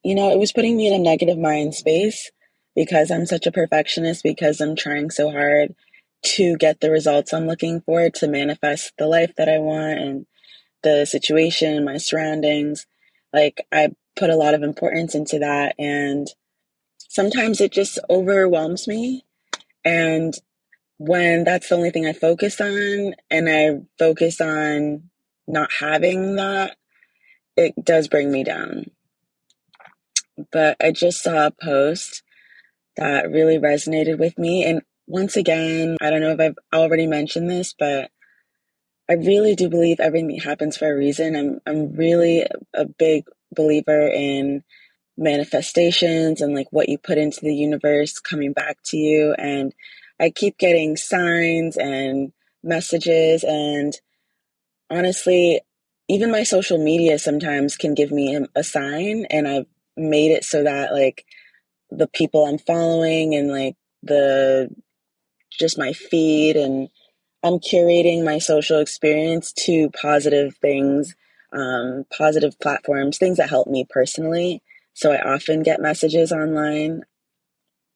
you 0.04 0.14
know, 0.14 0.30
it 0.30 0.38
was 0.38 0.52
putting 0.52 0.76
me 0.76 0.86
in 0.86 0.92
a 0.92 1.02
negative 1.02 1.38
mind 1.38 1.74
space 1.74 2.30
because 2.76 3.10
I'm 3.10 3.24
such 3.24 3.46
a 3.46 3.52
perfectionist, 3.52 4.22
because 4.22 4.60
I'm 4.60 4.76
trying 4.76 5.10
so 5.10 5.30
hard 5.30 5.74
to 6.22 6.56
get 6.58 6.80
the 6.80 6.90
results 6.90 7.32
I'm 7.32 7.46
looking 7.46 7.80
for, 7.80 8.10
to 8.10 8.28
manifest 8.28 8.92
the 8.98 9.06
life 9.06 9.32
that 9.36 9.48
I 9.48 9.58
want 9.58 9.98
and 9.98 10.26
the 10.82 11.06
situation, 11.06 11.84
my 11.84 11.96
surroundings. 11.96 12.86
Like, 13.32 13.66
I 13.72 13.88
put 14.16 14.30
a 14.30 14.36
lot 14.36 14.54
of 14.54 14.62
importance 14.62 15.14
into 15.14 15.38
that. 15.38 15.74
And 15.78 16.28
sometimes 16.98 17.60
it 17.60 17.72
just 17.72 17.98
overwhelms 18.10 18.88
me. 18.88 19.24
And 19.84 20.34
when 20.98 21.44
that's 21.44 21.68
the 21.68 21.76
only 21.76 21.90
thing 21.90 22.06
I 22.06 22.12
focus 22.12 22.60
on, 22.60 23.14
and 23.30 23.48
I 23.48 23.80
focus 23.98 24.40
on 24.40 25.04
not 25.46 25.70
having 25.72 26.36
that, 26.36 26.76
it 27.56 27.74
does 27.82 28.08
bring 28.08 28.30
me 28.30 28.44
down. 28.44 28.90
But 30.52 30.76
I 30.80 30.92
just 30.92 31.22
saw 31.22 31.46
a 31.46 31.50
post 31.50 32.22
that 32.96 33.30
really 33.30 33.58
resonated 33.58 34.18
with 34.18 34.38
me. 34.38 34.64
And 34.64 34.82
once 35.06 35.36
again, 35.36 35.96
I 36.00 36.10
don't 36.10 36.20
know 36.20 36.32
if 36.32 36.40
I've 36.40 36.58
already 36.72 37.06
mentioned 37.06 37.48
this, 37.48 37.74
but 37.76 38.10
I 39.08 39.14
really 39.14 39.54
do 39.54 39.70
believe 39.70 40.00
everything 40.00 40.38
happens 40.38 40.76
for 40.76 40.92
a 40.92 40.96
reason. 40.96 41.34
I'm 41.34 41.60
I'm 41.66 41.92
really 41.94 42.46
a 42.74 42.84
big 42.84 43.24
believer 43.54 44.06
in 44.06 44.62
manifestations 45.18 46.40
and 46.40 46.54
like 46.54 46.68
what 46.70 46.88
you 46.88 46.96
put 46.96 47.18
into 47.18 47.40
the 47.42 47.54
universe 47.54 48.18
coming 48.20 48.52
back 48.52 48.78
to 48.84 48.96
you 48.96 49.34
and 49.36 49.74
I 50.20 50.30
keep 50.30 50.58
getting 50.58 50.96
signs 50.96 51.76
and 51.76 52.32
messages 52.62 53.44
and 53.44 53.94
honestly 54.90 55.60
even 56.08 56.30
my 56.30 56.44
social 56.44 56.78
media 56.82 57.18
sometimes 57.18 57.76
can 57.76 57.94
give 57.94 58.10
me 58.10 58.38
a 58.54 58.64
sign 58.64 59.26
and 59.30 59.46
I've 59.46 59.66
made 59.96 60.30
it 60.30 60.44
so 60.44 60.62
that 60.62 60.92
like 60.92 61.24
the 61.90 62.06
people 62.06 62.46
I'm 62.46 62.58
following 62.58 63.34
and 63.34 63.50
like 63.50 63.76
the 64.02 64.70
just 65.50 65.78
my 65.78 65.92
feed 65.92 66.56
and 66.56 66.88
I'm 67.42 67.58
curating 67.58 68.24
my 68.24 68.38
social 68.38 68.80
experience 68.80 69.52
to 69.64 69.90
positive 69.90 70.56
things, 70.56 71.14
um, 71.52 72.04
positive 72.16 72.58
platforms, 72.58 73.18
things 73.18 73.36
that 73.36 73.48
help 73.48 73.68
me 73.68 73.86
personally. 73.88 74.62
So 74.98 75.12
I 75.12 75.34
often 75.34 75.62
get 75.62 75.80
messages 75.80 76.32
online. 76.32 77.02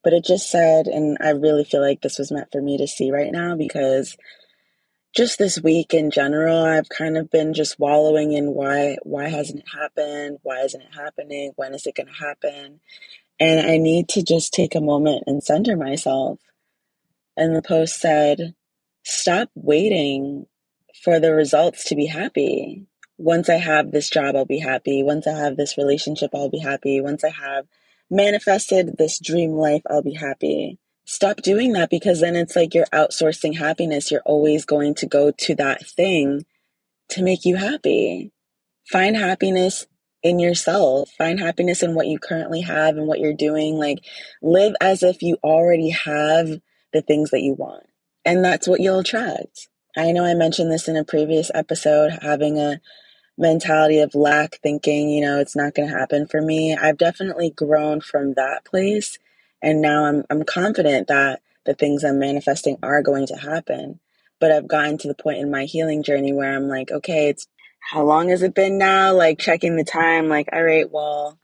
But 0.05 0.13
it 0.13 0.25
just 0.25 0.49
said, 0.49 0.87
and 0.87 1.19
I 1.21 1.31
really 1.31 1.65
feel 1.65 1.81
like 1.81 2.01
this 2.01 2.17
was 2.17 2.31
meant 2.31 2.53
for 2.53 2.63
me 2.63 2.79
to 2.79 2.87
see 2.87 3.11
right 3.11 3.33
now 3.33 3.57
because 3.57 4.17
just 5.13 5.37
this 5.37 5.61
week 5.61 5.95
in 5.95 6.13
general, 6.13 6.63
I've 6.63 6.89
kind 6.89 7.19
of 7.19 7.29
been 7.29 7.55
just 7.55 7.81
wallowing 7.81 8.35
in 8.35 8.55
why 8.55 8.99
why 9.03 9.29
hasn't 9.31 9.59
it 9.59 9.67
happened? 9.77 10.39
Why 10.45 10.61
isn't 10.61 10.81
it 10.81 10.95
happening? 10.95 11.51
When 11.57 11.75
is 11.75 11.87
it 11.87 11.97
going 11.97 12.07
to 12.07 12.13
happen? 12.13 12.79
And 13.41 13.67
I 13.67 13.79
need 13.79 14.09
to 14.11 14.23
just 14.23 14.53
take 14.53 14.77
a 14.77 14.81
moment 14.81 15.25
and 15.27 15.43
center 15.43 15.77
myself. 15.77 16.39
And 17.37 17.57
the 17.57 17.63
post 17.63 17.99
said, 17.99 18.55
Stop 19.03 19.51
waiting 19.57 20.47
for 21.03 21.19
the 21.19 21.35
results 21.35 21.83
to 21.87 21.97
be 21.97 22.07
happy. 22.07 22.87
Once 23.23 23.49
I 23.49 23.57
have 23.57 23.91
this 23.91 24.11
job, 24.11 24.35
I'll 24.37 24.45
be 24.45 24.59
happy. 24.59 25.03
Once 25.03 25.27
I 25.27 25.39
have 25.39 25.57
this 25.57 25.79
relationship, 25.79 26.31
I'll 26.35 26.51
be 26.51 26.59
happy. 26.59 27.01
Once 27.01 27.23
I 27.25 27.31
have 27.31 27.67
manifested 28.11 28.97
this 28.99 29.19
dream 29.19 29.53
life, 29.53 29.83
I'll 29.89 30.03
be 30.03 30.15
happy. 30.15 30.79
Stop 31.05 31.43
doing 31.43 31.73
that 31.73 31.91
because 31.91 32.21
then 32.21 32.37
it's 32.37 32.57
like 32.57 32.75
you're 32.75 32.87
outsourcing 32.87 33.57
happiness. 33.57 34.11
You're 34.11 34.23
always 34.27 34.65
going 34.65 34.95
to 34.97 35.07
go 35.07 35.31
to 35.31 35.55
that 35.55 35.87
thing 35.87 36.45
to 37.11 37.23
make 37.23 37.45
you 37.45 37.57
happy. 37.57 38.33
Find 38.91 39.17
happiness 39.17 39.87
in 40.23 40.39
yourself. 40.39 41.11
Find 41.17 41.39
happiness 41.39 41.83
in 41.83 41.95
what 41.95 42.09
you 42.09 42.19
currently 42.19 42.63
have 42.63 42.97
and 42.97 43.07
what 43.07 43.21
you're 43.21 43.35
doing. 43.35 43.77
Like, 43.77 44.05
live 44.43 44.75
as 44.81 45.03
if 45.03 45.23
you 45.23 45.39
already 45.45 45.91
have 45.91 46.49
the 46.93 47.03
things 47.03 47.31
that 47.31 47.43
you 47.43 47.55
want 47.55 47.85
and 48.25 48.45
that's 48.45 48.69
what 48.69 48.81
you'll 48.81 49.01
attract. 49.01 49.69
I 49.97 50.13
know 50.13 50.25
I 50.25 50.35
mentioned 50.35 50.71
this 50.71 50.89
in 50.89 50.97
a 50.97 51.05
previous 51.05 51.51
episode, 51.55 52.19
having 52.23 52.59
a 52.59 52.81
mentality 53.39 54.01
of 54.01 54.15
lack, 54.15 54.57
thinking, 54.63 55.11
you 55.11 55.23
know, 55.23 55.41
it's 55.41 55.57
not 55.57 55.75
going 55.75 55.89
to 55.89 55.99
happen 55.99 56.27
for 56.27 56.41
me. 56.41 56.77
I've 56.77 56.99
definitely 56.99 57.51
grown 57.51 58.01
from 58.01 58.35
that 58.35 58.65
place. 58.65 59.19
And 59.63 59.81
now 59.81 60.05
I'm, 60.05 60.25
I'm 60.31 60.45
confident 60.45 61.09
that 61.09 61.41
the 61.65 61.75
things 61.75 62.05
I'm 62.05 62.19
manifesting 62.19 62.79
are 62.83 63.03
going 63.03 63.27
to 63.29 63.37
happen. 63.37 64.01
But 64.41 64.53
I've 64.53 64.69
gotten 64.69 64.99
to 64.99 65.09
the 65.09 65.15
point 65.15 65.39
in 65.39 65.51
my 65.51 65.65
healing 65.65 66.03
journey 66.03 66.33
where 66.33 66.55
I'm 66.55 66.69
like, 66.69 66.91
okay, 66.91 67.29
it's 67.29 67.47
how 67.81 68.05
long 68.05 68.29
has 68.29 68.43
it 68.43 68.55
been 68.55 68.79
now? 68.79 69.15
Like 69.15 69.39
checking 69.39 69.77
the 69.77 69.85
time, 69.85 70.29
like, 70.29 70.49
all 70.53 70.63
right, 70.63 70.91
well, 70.91 71.39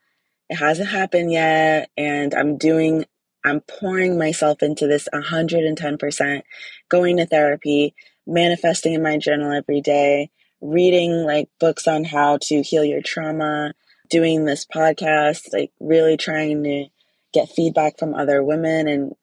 it 0.48 0.56
hasn't 0.56 0.88
happened 0.88 1.32
yet. 1.32 1.90
And 1.96 2.34
I'm 2.34 2.58
doing 2.58 3.04
I'm 3.44 3.60
pouring 3.60 4.18
myself 4.18 4.62
into 4.62 4.86
this 4.86 5.08
110%, 5.14 6.42
going 6.88 7.16
to 7.18 7.26
therapy, 7.26 7.94
manifesting 8.26 8.94
in 8.94 9.02
my 9.02 9.16
journal 9.16 9.52
every 9.52 9.80
day, 9.80 10.30
reading 10.60 11.24
like 11.24 11.48
books 11.60 11.86
on 11.86 12.04
how 12.04 12.38
to 12.42 12.62
heal 12.62 12.84
your 12.84 13.02
trauma, 13.02 13.72
doing 14.10 14.44
this 14.44 14.66
podcast, 14.66 15.52
like 15.52 15.72
really 15.80 16.16
trying 16.16 16.62
to 16.64 16.86
get 17.32 17.48
feedback 17.48 17.98
from 17.98 18.14
other 18.14 18.42
women 18.42 18.88
and 18.88 19.14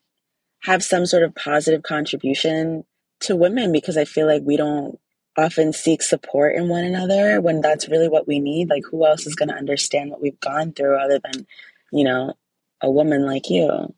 have 0.63 0.83
some 0.83 1.05
sort 1.05 1.23
of 1.23 1.35
positive 1.35 1.83
contribution 1.83 2.83
to 3.21 3.35
women 3.35 3.71
because 3.71 3.97
I 3.97 4.05
feel 4.05 4.27
like 4.27 4.43
we 4.43 4.57
don't 4.57 4.99
often 5.37 5.73
seek 5.73 6.01
support 6.01 6.55
in 6.55 6.69
one 6.69 6.85
another 6.85 7.41
when 7.41 7.61
that's 7.61 7.89
really 7.89 8.07
what 8.07 8.27
we 8.27 8.39
need. 8.39 8.69
Like, 8.69 8.83
who 8.89 9.05
else 9.05 9.25
is 9.27 9.35
going 9.35 9.49
to 9.49 9.55
understand 9.55 10.11
what 10.11 10.21
we've 10.21 10.39
gone 10.39 10.71
through 10.71 10.97
other 10.97 11.19
than, 11.19 11.45
you 11.91 12.03
know, 12.03 12.33
a 12.81 12.89
woman 12.89 13.25
like 13.25 13.49
you? 13.49 13.93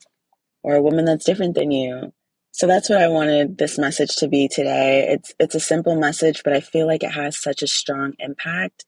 or 0.67 0.75
a 0.75 0.81
woman 0.81 1.05
that's 1.05 1.23
different 1.23 1.55
than 1.55 1.71
you. 1.71 2.11
So 2.57 2.65
that's 2.65 2.89
what 2.89 2.99
I 2.99 3.07
wanted 3.07 3.59
this 3.59 3.77
message 3.77 4.15
to 4.15 4.27
be 4.27 4.47
today. 4.47 5.09
It's 5.09 5.31
it's 5.39 5.53
a 5.53 5.59
simple 5.59 5.95
message, 5.95 6.41
but 6.43 6.53
I 6.53 6.59
feel 6.59 6.87
like 6.87 7.03
it 7.03 7.11
has 7.11 7.39
such 7.39 7.61
a 7.61 7.67
strong 7.67 8.13
impact. 8.17 8.83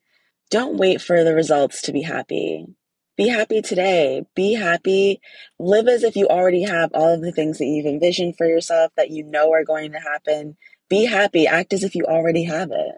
Don't 0.50 0.80
wait 0.80 1.02
for 1.02 1.24
the 1.24 1.36
results 1.36 1.84
to 1.84 1.92
be 1.92 2.02
happy. 2.02 2.66
Be 3.16 3.28
happy 3.28 3.62
today. 3.62 4.24
Be 4.34 4.56
happy. 4.56 5.22
Live 5.60 5.88
as 5.88 6.02
if 6.02 6.16
you 6.16 6.28
already 6.30 6.64
have 6.64 6.90
all 6.96 7.14
of 7.14 7.22
the 7.22 7.32
things 7.32 7.60
that 7.60 7.66
you've 7.66 7.86
envisioned 7.86 8.38
for 8.38 8.48
yourself 8.48 8.92
that 8.98 9.12
you 9.12 9.24
know 9.24 9.54
are 9.54 9.64
going 9.64 9.92
to 9.92 10.00
happen. 10.00 10.58
Be 10.90 11.06
happy. 11.06 11.46
Act 11.46 11.72
as 11.72 11.84
if 11.84 11.94
you 11.94 12.06
already 12.06 12.46
have 12.46 12.72
it. 12.72 12.96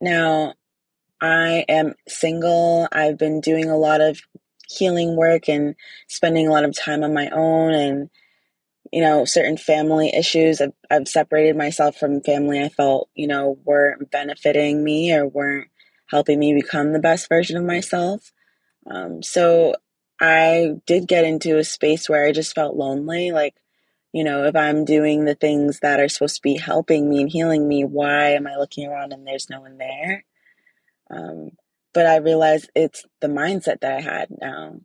Now, 0.00 0.54
I 1.20 1.66
am 1.68 1.92
single. 2.08 2.88
I've 2.90 3.18
been 3.18 3.42
doing 3.42 3.68
a 3.68 3.76
lot 3.76 4.00
of 4.00 4.22
healing 4.70 5.16
work 5.16 5.50
and 5.50 5.74
spending 6.06 6.48
a 6.48 6.50
lot 6.50 6.64
of 6.64 6.74
time 6.74 7.04
on 7.04 7.12
my 7.12 7.28
own 7.28 7.74
and 7.74 8.10
you 8.92 9.02
know 9.02 9.24
certain 9.24 9.56
family 9.56 10.14
issues 10.14 10.60
I've, 10.60 10.72
I've 10.90 11.08
separated 11.08 11.56
myself 11.56 11.96
from 11.96 12.20
family 12.20 12.62
i 12.62 12.68
felt 12.68 13.08
you 13.14 13.26
know 13.26 13.58
weren't 13.64 14.10
benefiting 14.10 14.82
me 14.82 15.12
or 15.12 15.26
weren't 15.26 15.68
helping 16.06 16.38
me 16.38 16.54
become 16.54 16.92
the 16.92 16.98
best 16.98 17.28
version 17.28 17.56
of 17.56 17.64
myself 17.64 18.32
um, 18.90 19.22
so 19.22 19.74
i 20.20 20.74
did 20.86 21.06
get 21.08 21.24
into 21.24 21.58
a 21.58 21.64
space 21.64 22.08
where 22.08 22.26
i 22.26 22.32
just 22.32 22.54
felt 22.54 22.76
lonely 22.76 23.30
like 23.30 23.54
you 24.12 24.24
know, 24.24 24.44
if 24.44 24.56
I'm 24.56 24.84
doing 24.84 25.24
the 25.24 25.34
things 25.34 25.80
that 25.80 26.00
are 26.00 26.08
supposed 26.08 26.36
to 26.36 26.42
be 26.42 26.56
helping 26.56 27.08
me 27.08 27.20
and 27.20 27.30
healing 27.30 27.68
me, 27.68 27.84
why 27.84 28.30
am 28.30 28.46
I 28.46 28.56
looking 28.56 28.88
around 28.88 29.12
and 29.12 29.26
there's 29.26 29.50
no 29.50 29.60
one 29.60 29.76
there? 29.76 30.24
Um, 31.10 31.50
but 31.92 32.06
I 32.06 32.16
realized 32.16 32.70
it's 32.74 33.04
the 33.20 33.28
mindset 33.28 33.80
that 33.80 33.92
I 33.92 34.00
had 34.00 34.28
now. 34.40 34.80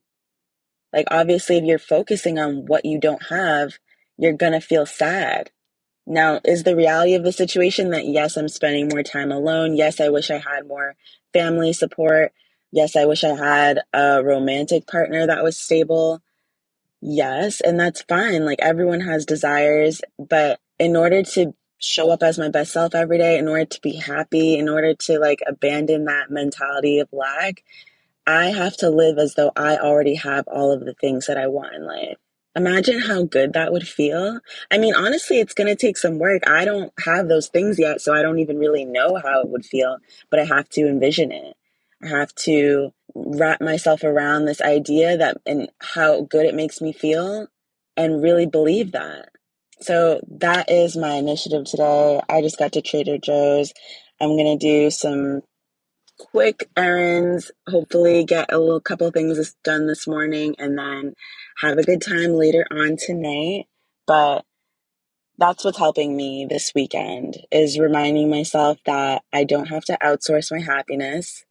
Like, 0.92 1.08
obviously, 1.10 1.58
if 1.58 1.64
you're 1.64 1.80
focusing 1.80 2.38
on 2.38 2.66
what 2.66 2.86
you 2.86 3.00
don't 3.00 3.24
have, 3.28 3.80
you're 4.18 4.34
gonna 4.34 4.62
feel 4.62 4.86
sad. 4.86 5.52
Now, 6.06 6.42
is 6.46 6.64
the 6.64 6.76
reality 6.76 7.16
of 7.16 7.24
the 7.24 7.32
situation 7.32 7.92
that 7.92 8.06
yes, 8.06 8.36
I'm 8.38 8.50
spending 8.50 8.90
more 8.90 9.04
time 9.04 9.32
alone? 9.32 9.76
Yes, 9.76 10.02
I 10.02 10.10
wish 10.10 10.30
I 10.32 10.38
had 10.38 10.68
more 10.68 10.96
family 11.34 11.74
support. 11.74 12.34
Yes, 12.72 12.96
I 12.96 13.06
wish 13.06 13.24
I 13.24 13.36
had 13.36 13.82
a 13.94 14.24
romantic 14.24 14.88
partner 14.88 15.28
that 15.28 15.44
was 15.44 15.58
stable. 15.60 16.22
Yes, 17.02 17.62
and 17.62 17.80
that's 17.80 18.02
fine. 18.04 18.46
Like 18.46 18.60
everyone 18.62 19.02
has 19.02 19.26
desires, 19.26 20.02
but 20.18 20.60
in 20.80 20.96
order 20.96 21.24
to 21.24 21.54
show 21.80 22.12
up 22.12 22.24
as 22.24 22.40
my 22.40 22.50
best 22.50 22.72
self 22.72 22.96
every 22.96 23.18
day, 23.18 23.38
in 23.38 23.48
order 23.48 23.66
to 23.66 23.82
be 23.82 23.96
happy, 23.96 24.58
in 24.58 24.70
order 24.70 24.94
to 24.96 25.20
like 25.20 25.42
abandon 25.48 26.06
that 26.06 26.32
mentality 26.32 27.00
of 27.00 27.10
lack, 27.12 27.64
I 28.26 28.48
have 28.48 28.78
to 28.78 28.90
live 28.90 29.18
as 29.18 29.36
though 29.36 29.52
I 29.56 29.78
already 29.78 30.16
have 30.16 30.48
all 30.48 30.72
of 30.72 30.86
the 30.86 30.94
things 30.94 31.28
that 31.28 31.38
I 31.38 31.48
want 31.48 31.76
in 31.76 31.86
life. 31.86 32.18
Imagine 32.56 33.00
how 33.00 33.24
good 33.24 33.54
that 33.54 33.72
would 33.72 33.88
feel. 33.88 34.40
I 34.70 34.78
mean, 34.78 34.94
honestly, 34.94 35.40
it's 35.40 35.56
going 35.56 35.68
to 35.68 35.76
take 35.76 35.98
some 35.98 36.20
work. 36.20 36.48
I 36.48 36.66
don't 36.66 36.94
have 37.04 37.28
those 37.28 37.48
things 37.48 37.80
yet, 37.80 38.00
so 38.00 38.14
I 38.14 38.22
don't 38.22 38.40
even 38.40 38.60
really 38.60 38.86
know 38.86 39.16
how 39.16 39.42
it 39.42 39.50
would 39.50 39.66
feel, 39.66 39.98
but 40.30 40.40
I 40.40 40.46
have 40.46 40.70
to 40.70 40.88
envision 40.88 41.32
it. 41.32 41.56
I 42.04 42.10
have 42.10 42.34
to 42.36 42.94
wrap 43.16 43.62
myself 43.62 44.04
around 44.04 44.46
this 44.46 44.62
idea 44.62 45.18
that 45.18 45.38
and 45.46 45.70
how 45.82 46.22
good 46.22 46.46
it 46.46 46.56
makes 46.56 46.82
me 46.82 46.94
feel 46.94 47.48
and 47.98 48.22
really 48.22 48.46
believe 48.46 48.92
that. 48.92 49.30
So 49.80 50.22
that 50.40 50.70
is 50.70 50.96
my 50.96 51.14
initiative 51.16 51.66
today. 51.66 52.22
I 52.30 52.42
just 52.42 52.60
got 52.60 52.74
to 52.74 52.82
Trader 52.82 53.18
Joe's. 53.18 53.74
I'm 54.22 54.38
going 54.38 54.58
to 54.58 54.64
do 54.64 54.92
some 54.92 55.42
quick 56.20 56.70
errands, 56.78 57.52
hopefully 57.68 58.24
get 58.26 58.54
a 58.54 58.60
little 58.60 58.82
couple 58.82 59.10
things 59.12 59.56
done 59.64 59.88
this 59.88 60.08
morning 60.08 60.56
and 60.60 60.78
then 60.78 61.14
have 61.62 61.78
a 61.78 61.84
good 61.84 62.02
time 62.02 62.34
later 62.34 62.66
on 62.72 62.98
tonight. 62.98 63.66
But 64.08 64.46
that's 65.38 65.66
what's 65.66 65.80
helping 65.80 66.16
me 66.16 66.48
this 66.50 66.72
weekend 66.76 67.38
is 67.52 67.80
reminding 67.80 68.30
myself 68.30 68.80
that 68.86 69.24
I 69.34 69.46
don't 69.46 69.68
have 69.68 69.86
to 69.86 69.98
outsource 70.02 70.52
my 70.52 70.62
happiness 70.62 71.44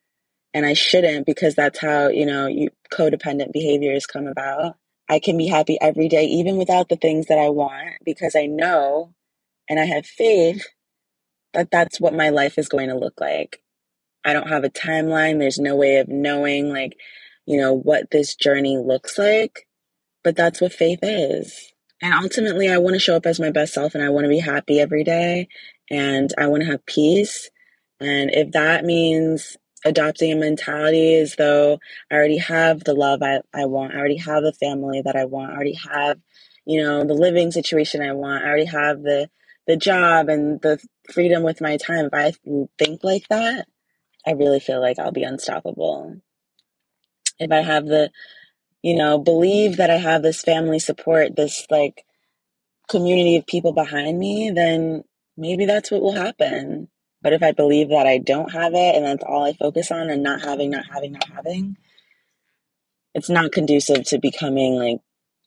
and 0.54 0.66
I 0.66 0.75
shouldn't 0.75 1.26
because 1.26 1.54
that's 1.54 1.81
how, 1.81 2.09
you 2.09 2.26
know, 2.26 2.47
you, 2.47 2.71
codependent 2.92 3.52
behaviors 3.52 4.07
come 4.07 4.26
about. 4.26 4.76
I 5.09 5.19
can 5.19 5.37
be 5.37 5.49
happy 5.49 5.78
every 5.81 6.09
day, 6.09 6.25
even 6.25 6.57
without 6.57 6.88
the 6.88 6.97
things 6.97 7.26
that 7.26 7.38
I 7.38 7.50
want, 7.50 7.97
because 8.04 8.37
I 8.37 8.47
know 8.47 9.12
and 9.69 9.81
I 9.81 9.85
have 9.87 10.07
faith 10.07 10.66
that 11.54 11.71
that's 11.71 12.00
what 12.00 12.14
my 12.14 12.31
life 12.31 12.59
is 12.59 12.69
going 12.69 12.88
to 12.88 12.97
look 12.99 13.21
like. 13.21 13.62
I 14.25 14.33
don't 14.33 14.49
have 14.49 14.64
a 14.64 14.71
timeline. 14.71 15.38
There's 15.38 15.59
no 15.59 15.76
way 15.76 15.97
of 15.99 16.09
knowing, 16.09 16.71
like, 16.71 16.97
you 17.47 17.61
know, 17.61 17.75
what 17.75 18.11
this 18.11 18.35
journey 18.37 18.79
looks 18.79 19.19
like, 19.19 19.67
but 20.25 20.37
that's 20.37 20.61
what 20.61 20.73
faith 20.73 21.00
is. 21.02 21.73
And 22.02 22.14
ultimately, 22.14 22.71
I 22.71 22.79
want 22.79 22.95
to 22.95 23.00
show 23.00 23.17
up 23.17 23.26
as 23.26 23.41
my 23.41 23.50
best 23.50 23.75
self 23.75 23.95
and 23.95 24.05
I 24.05 24.11
want 24.11 24.25
to 24.25 24.29
be 24.31 24.41
happy 24.41 24.81
every 24.81 25.05
day 25.05 25.49
and 25.91 26.33
I 26.38 26.49
want 26.49 26.62
to 26.64 26.71
have 26.71 26.87
peace. 26.87 27.50
And 28.00 28.31
if 28.33 28.52
that 28.52 28.85
means 28.85 29.57
adopting 29.85 30.33
a 30.33 30.37
mentality 30.37 31.17
as 31.17 31.37
though 31.37 31.79
I 32.11 32.14
already 32.17 32.38
have 32.38 32.85
the 32.85 32.95
love 32.95 33.23
I, 33.23 33.41
I 33.55 33.67
want, 33.67 33.95
I 33.95 33.99
already 33.99 34.19
have 34.19 34.43
the 34.43 34.52
family 34.52 35.02
that 35.02 35.17
I 35.17 35.26
want, 35.26 35.52
I 35.52 35.55
already 35.55 35.79
have, 35.93 36.19
you 36.67 36.83
know, 36.83 37.05
the 37.05 37.14
living 37.14 37.52
situation 37.52 38.02
I 38.02 38.12
want, 38.12 38.45
I 38.45 38.49
already 38.49 38.67
have 38.67 39.02
the 39.02 39.29
the 39.67 39.76
job 39.76 40.29
and 40.29 40.61
the 40.61 40.81
freedom 41.12 41.45
with 41.45 41.61
my 41.61 41.76
time. 41.76 42.07
If 42.07 42.14
I 42.14 42.32
think 42.78 43.04
like 43.04 43.28
that, 43.28 43.67
I 44.26 44.32
really 44.32 44.61
feel 44.61 44.80
like 44.80 44.99
I'll 44.99 45.13
be 45.13 45.25
unstoppable. 45.25 46.17
If 47.39 47.50
I 47.50 47.61
have 47.61 47.87
the, 47.87 48.11
you 48.82 48.97
know, 48.97 49.19
believe 49.19 49.78
that 49.78 49.91
I 49.91 49.97
have 49.97 50.23
this 50.23 50.43
family 50.43 50.78
support, 50.78 51.37
this 51.37 51.67
like 51.71 52.04
community 52.89 53.37
of 53.37 53.47
people 53.47 53.73
behind 53.73 54.19
me, 54.19 54.50
then 54.50 55.04
maybe 55.37 55.67
that's 55.67 55.91
what 55.91 56.02
will 56.02 56.15
happen. 56.15 56.89
But 57.23 57.32
if 57.32 57.43
I 57.43 57.52
believe 57.52 57.91
that 57.91 58.06
I 58.06 58.19
don't 58.19 58.52
have 58.52 58.75
it 58.75 58.95
and 58.97 59.04
that's 59.04 59.25
all 59.25 59.45
I 59.45 59.52
focus 59.52 59.91
on 59.91 60.11
and 60.11 60.23
not 60.23 60.43
having, 60.43 60.71
not 60.71 60.87
having, 60.93 61.13
not 61.13 61.28
having, 61.35 61.76
it's 63.15 63.30
not 63.30 63.52
conducive 63.52 64.04
to 64.06 64.19
becoming 64.19 64.75
like 64.75 64.99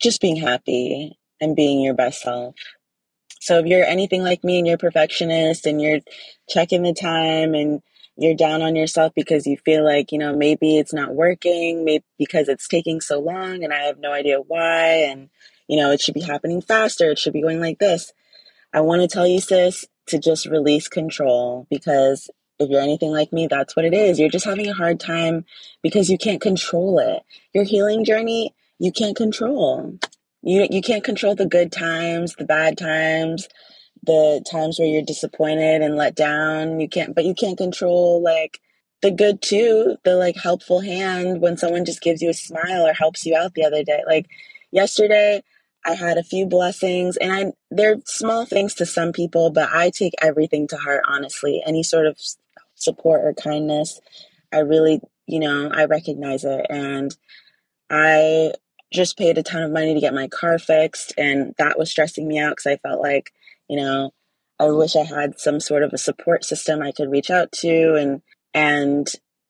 just 0.02 0.22
being 0.22 0.36
happy 0.38 1.18
and 1.42 1.56
being 1.56 1.82
your 1.82 1.94
best 1.94 2.22
self. 2.22 2.56
So 3.42 3.60
if 3.60 3.66
you're 3.66 3.86
anything 3.86 4.24
like 4.24 4.44
me 4.44 4.58
and 4.58 4.68
you're 4.68 4.78
perfectionist 4.78 5.66
and 5.66 5.82
you're 5.82 6.00
checking 6.50 6.84
the 6.84 6.94
time 6.94 7.54
and 7.54 7.82
you're 8.18 8.36
down 8.36 8.62
on 8.62 8.76
yourself 8.76 9.14
because 9.16 9.46
you 9.46 9.58
feel 9.58 9.84
like, 9.84 10.12
you 10.12 10.18
know, 10.18 10.36
maybe 10.36 10.78
it's 10.78 10.94
not 10.94 11.14
working, 11.14 11.84
maybe 11.84 12.06
because 12.18 12.48
it's 12.48 12.68
taking 12.68 13.02
so 13.02 13.20
long 13.20 13.64
and 13.64 13.74
I 13.74 13.84
have 13.84 14.00
no 14.00 14.12
idea 14.12 14.40
why 14.40 15.06
and 15.10 15.30
you 15.68 15.78
know, 15.78 15.92
it 15.92 16.02
should 16.02 16.14
be 16.14 16.22
happening 16.22 16.62
faster, 16.62 17.12
it 17.12 17.20
should 17.20 17.34
be 17.34 17.42
going 17.42 17.60
like 17.60 17.80
this. 17.80 18.14
I 18.74 18.82
want 18.82 19.02
to 19.02 19.08
tell 19.08 19.26
you 19.28 19.40
sis, 19.40 19.86
to 20.08 20.20
just 20.20 20.46
release 20.46 20.88
control 20.88 21.66
because 21.70 22.30
if 22.60 22.70
you're 22.70 22.82
anything 22.82 23.12
like 23.12 23.34
me, 23.34 23.48
that's 23.48 23.76
what 23.76 23.86
it 23.86 23.94
is. 23.94 24.20
You're 24.20 24.30
just 24.30 24.46
having 24.46 24.68
a 24.68 24.74
hard 24.74 25.00
time 25.00 25.46
because 25.82 26.10
you 26.10 26.18
can't 26.18 26.42
control 26.42 27.00
it. 27.00 27.24
Your 27.54 27.64
healing 27.64 28.06
journey, 28.06 28.54
you 28.80 28.92
can't 28.92 29.16
control. 29.16 29.98
You 30.42 30.68
you 30.70 30.82
can't 30.82 31.04
control 31.04 31.36
the 31.36 31.48
good 31.48 31.72
times, 31.72 32.36
the 32.36 32.46
bad 32.46 32.78
times, 32.78 33.50
the 34.06 34.44
times 34.50 34.80
where 34.80 34.88
you're 34.88 35.02
disappointed 35.02 35.82
and 35.82 35.96
let 35.96 36.16
down. 36.16 36.80
You 36.80 36.90
can't 36.90 37.16
but 37.16 37.26
you 37.26 37.34
can't 37.36 37.58
control 37.58 38.22
like 38.22 38.60
the 39.02 39.12
good 39.12 39.42
too, 39.42 39.98
the 40.04 40.16
like 40.16 40.36
helpful 40.38 40.80
hand 40.82 41.42
when 41.42 41.58
someone 41.58 41.86
just 41.86 42.02
gives 42.02 42.22
you 42.22 42.30
a 42.30 42.34
smile 42.34 42.88
or 42.88 42.94
helps 42.94 43.26
you 43.26 43.36
out 43.36 43.54
the 43.54 43.66
other 43.66 43.84
day. 43.84 44.02
Like 44.08 44.28
yesterday, 44.72 45.44
I 45.86 45.94
had 45.94 46.18
a 46.18 46.24
few 46.24 46.48
blessings 46.48 47.18
and 47.18 47.32
I 47.34 47.54
they're 47.72 47.98
small 48.06 48.46
things 48.46 48.74
to 48.76 48.86
some 48.86 49.12
people, 49.14 49.52
but 49.52 49.70
I 49.72 49.90
take 49.92 50.14
everything 50.22 50.68
to 50.70 50.78
heart 50.78 51.04
honestly. 51.08 51.62
Any 51.66 51.84
sort 51.84 52.08
of 52.08 52.18
support 52.76 53.22
or 53.24 53.34
kindness, 53.34 54.00
I 54.54 54.60
really, 54.60 55.02
you 55.28 55.40
know, 55.40 55.70
I 55.74 55.86
recognize 55.86 56.44
it 56.46 56.66
and 56.70 57.16
I 57.90 58.54
just 58.94 59.18
paid 59.18 59.38
a 59.38 59.44
ton 59.44 59.64
of 59.64 59.72
money 59.72 59.94
to 59.94 60.00
get 60.00 60.14
my 60.14 60.28
car 60.28 60.60
fixed 60.60 61.14
and 61.18 61.54
that 61.58 61.78
was 61.78 61.92
stressing 61.92 62.28
me 62.28 62.40
out 62.40 62.58
cuz 62.58 62.66
I 62.68 62.78
felt 62.78 63.02
like, 63.02 63.32
you 63.68 63.78
know, 63.78 64.12
I 64.60 64.66
wish 64.66 64.96
I 64.96 65.04
had 65.04 65.40
some 65.40 65.60
sort 65.60 65.84
of 65.84 65.92
a 65.94 65.98
support 65.98 66.46
system 66.46 66.82
I 66.82 66.92
could 66.92 67.12
reach 67.12 67.30
out 67.30 67.52
to 67.54 67.96
and 67.96 68.22
and 68.54 69.08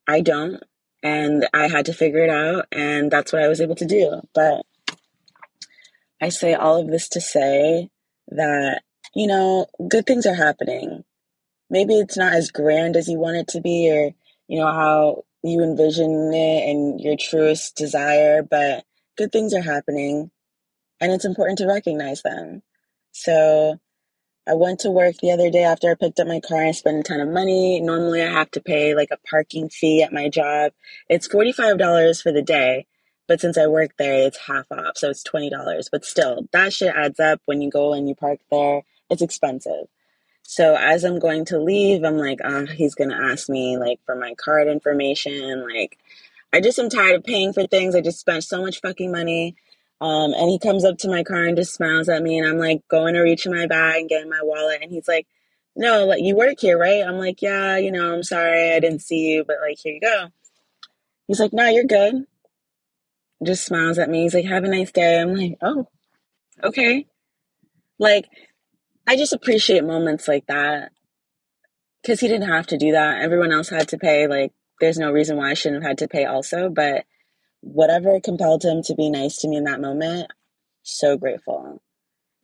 I 0.07 0.21
don't 0.21 0.63
and 1.03 1.47
I 1.53 1.67
had 1.67 1.85
to 1.85 1.93
figure 1.93 2.23
it 2.23 2.29
out 2.29 2.65
and 2.71 3.11
that's 3.11 3.31
what 3.31 3.43
I 3.43 3.47
was 3.47 3.61
able 3.61 3.75
to 3.75 3.85
do. 3.85 4.21
But 4.33 4.65
I 6.21 6.29
say 6.29 6.53
all 6.55 6.81
of 6.81 6.87
this 6.87 7.09
to 7.09 7.21
say 7.21 7.89
that, 8.29 8.81
you 9.13 9.27
know, 9.27 9.67
good 9.87 10.07
things 10.07 10.25
are 10.25 10.33
happening. 10.33 11.03
Maybe 11.69 11.99
it's 11.99 12.17
not 12.17 12.33
as 12.33 12.51
grand 12.51 12.95
as 12.95 13.07
you 13.07 13.19
want 13.19 13.37
it 13.37 13.47
to 13.49 13.61
be 13.61 13.91
or, 13.91 14.11
you 14.47 14.59
know, 14.59 14.67
how 14.67 15.23
you 15.43 15.61
envision 15.61 16.33
it 16.33 16.69
and 16.69 16.99
your 16.99 17.15
truest 17.19 17.75
desire, 17.75 18.41
but 18.41 18.83
good 19.17 19.31
things 19.31 19.53
are 19.53 19.61
happening 19.61 20.31
and 20.99 21.11
it's 21.11 21.25
important 21.25 21.59
to 21.59 21.67
recognize 21.67 22.23
them. 22.23 22.63
So 23.11 23.79
I 24.47 24.55
went 24.55 24.81
to 24.81 24.91
work 24.91 25.17
the 25.21 25.31
other 25.31 25.49
day 25.49 25.63
after 25.63 25.91
I 25.91 25.95
picked 25.95 26.19
up 26.19 26.27
my 26.27 26.39
car 26.41 26.65
I 26.65 26.71
spent 26.71 26.99
a 26.99 27.03
ton 27.03 27.19
of 27.21 27.29
money. 27.29 27.81
Normally 27.81 28.21
I 28.23 28.31
have 28.31 28.51
to 28.51 28.61
pay 28.61 28.95
like 28.95 29.09
a 29.11 29.17
parking 29.29 29.69
fee 29.69 30.03
at 30.03 30.13
my 30.13 30.29
job. 30.29 30.73
It's 31.09 31.27
$45 31.27 32.21
for 32.21 32.31
the 32.31 32.41
day. 32.43 32.87
But 33.27 33.41
since 33.41 33.57
I 33.57 33.67
work 33.67 33.91
there, 33.97 34.27
it's 34.27 34.37
half 34.47 34.71
off, 34.71 34.97
so 34.97 35.09
it's 35.09 35.23
twenty 35.23 35.49
dollars. 35.49 35.89
But 35.91 36.05
still, 36.05 36.47
that 36.53 36.73
shit 36.73 36.93
adds 36.95 37.19
up 37.19 37.41
when 37.45 37.61
you 37.61 37.69
go 37.71 37.93
and 37.93 38.07
you 38.07 38.15
park 38.15 38.39
there. 38.51 38.83
It's 39.09 39.21
expensive. 39.21 39.87
So 40.43 40.75
as 40.75 41.03
I'm 41.03 41.19
going 41.19 41.45
to 41.45 41.59
leave, 41.59 42.03
I'm 42.03 42.17
like, 42.17 42.39
oh, 42.43 42.67
he's 42.67 42.95
gonna 42.95 43.19
ask 43.31 43.49
me 43.49 43.77
like 43.77 43.99
for 44.05 44.15
my 44.15 44.35
card 44.35 44.67
information. 44.67 45.63
Like, 45.67 45.97
I 46.53 46.61
just 46.61 46.79
am 46.79 46.89
tired 46.89 47.15
of 47.15 47.23
paying 47.23 47.53
for 47.53 47.67
things. 47.67 47.95
I 47.95 48.01
just 48.01 48.19
spent 48.19 48.43
so 48.43 48.61
much 48.61 48.81
fucking 48.81 49.11
money. 49.11 49.55
Um, 50.01 50.33
and 50.33 50.49
he 50.49 50.59
comes 50.59 50.83
up 50.83 50.97
to 50.99 51.09
my 51.09 51.23
car 51.23 51.45
and 51.45 51.57
just 51.57 51.73
smiles 51.73 52.09
at 52.09 52.21
me, 52.21 52.37
and 52.37 52.47
I'm 52.47 52.57
like 52.57 52.81
going 52.89 53.13
to 53.13 53.21
reach 53.21 53.45
in 53.45 53.53
my 53.53 53.67
bag 53.67 54.01
and 54.01 54.09
getting 54.09 54.29
my 54.29 54.41
wallet, 54.43 54.79
and 54.81 54.91
he's 54.91 55.07
like, 55.07 55.27
"No, 55.75 56.05
like 56.05 56.21
you 56.21 56.35
work 56.35 56.59
here, 56.59 56.77
right?" 56.77 57.03
I'm 57.05 57.17
like, 57.17 57.41
"Yeah, 57.41 57.77
you 57.77 57.91
know, 57.91 58.13
I'm 58.13 58.23
sorry, 58.23 58.73
I 58.73 58.79
didn't 58.79 59.01
see 59.01 59.31
you, 59.33 59.45
but 59.45 59.57
like 59.61 59.77
here 59.81 59.93
you 59.93 60.01
go." 60.01 60.27
He's 61.27 61.39
like, 61.39 61.53
"No, 61.53 61.67
you're 61.67 61.85
good." 61.85 62.25
just 63.43 63.65
smiles 63.65 63.97
at 63.97 64.09
me. 64.09 64.23
He's 64.23 64.33
like, 64.33 64.45
have 64.45 64.63
a 64.63 64.67
nice 64.67 64.91
day. 64.91 65.19
I'm 65.19 65.33
like, 65.35 65.57
oh, 65.61 65.87
okay. 66.63 67.05
Like, 67.99 68.25
I 69.07 69.15
just 69.15 69.33
appreciate 69.33 69.83
moments 69.83 70.27
like 70.27 70.47
that 70.47 70.91
because 72.01 72.19
he 72.19 72.27
didn't 72.27 72.49
have 72.49 72.67
to 72.67 72.77
do 72.77 72.91
that. 72.93 73.21
Everyone 73.21 73.51
else 73.51 73.69
had 73.69 73.89
to 73.89 73.97
pay. 73.97 74.27
Like, 74.27 74.53
there's 74.79 74.97
no 74.97 75.11
reason 75.11 75.37
why 75.37 75.51
I 75.51 75.53
shouldn't 75.53 75.83
have 75.83 75.89
had 75.89 75.97
to 75.99 76.07
pay 76.07 76.25
also. 76.25 76.69
But 76.69 77.05
whatever 77.65 78.21
compelled 78.21 78.65
him 78.65 78.83
to 78.85 78.95
be 78.95 79.11
nice 79.11 79.37
to 79.39 79.49
me 79.49 79.57
in 79.57 79.65
that 79.65 79.81
moment, 79.81 80.31
so 80.83 81.17
grateful. 81.17 81.73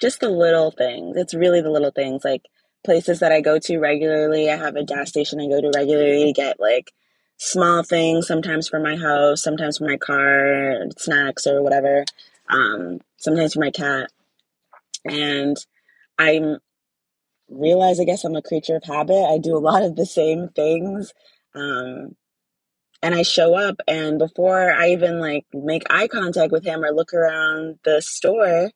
just 0.01 0.21
the 0.21 0.29
little 0.29 0.71
things. 0.71 1.17
It's 1.17 1.35
really 1.35 1.61
the 1.61 1.71
little 1.71 1.91
things 1.91 2.25
like 2.25 2.43
places 2.85 3.21
that 3.21 3.33
I 3.33 3.41
go 3.41 3.59
to 3.59 3.79
regularly. 3.79 4.51
I 4.51 4.57
have 4.57 4.77
a 4.77 4.85
gas 4.85 5.09
station 5.09 5.41
I 5.41 5.47
go 5.49 5.61
to 5.61 5.73
regularly 5.75 6.25
to 6.27 6.33
get 6.33 6.61
like 6.61 6.93
small 7.39 7.83
things, 7.83 8.27
sometimes 8.27 8.69
for 8.69 8.79
my 8.79 8.97
house, 8.97 9.43
sometimes 9.43 9.79
for 9.79 9.85
my 9.87 9.97
car, 9.97 10.75
snacks 10.99 11.47
or 11.47 11.63
whatever, 11.63 12.05
um, 12.49 13.01
sometimes 13.17 13.55
for 13.55 13.61
my 13.61 13.71
cat. 13.71 14.11
And 15.05 15.57
I 16.19 16.41
realize, 17.49 17.99
I 17.99 18.05
guess 18.05 18.23
I'm 18.25 18.35
a 18.35 18.41
creature 18.41 18.77
of 18.77 18.83
habit. 18.85 19.25
I 19.29 19.39
do 19.39 19.57
a 19.57 19.59
lot 19.59 19.83
of 19.83 19.95
the 19.95 20.05
same 20.05 20.49
things. 20.49 21.13
Um, 21.55 22.15
and 23.03 23.15
I 23.15 23.23
show 23.23 23.55
up 23.55 23.77
and 23.87 24.19
before 24.19 24.71
I 24.71 24.89
even 24.91 25.19
like 25.19 25.45
make 25.53 25.83
eye 25.89 26.07
contact 26.07 26.51
with 26.51 26.65
him 26.65 26.83
or 26.83 26.91
look 26.91 27.13
around 27.13 27.79
the 27.85 28.01
store, 28.01 28.71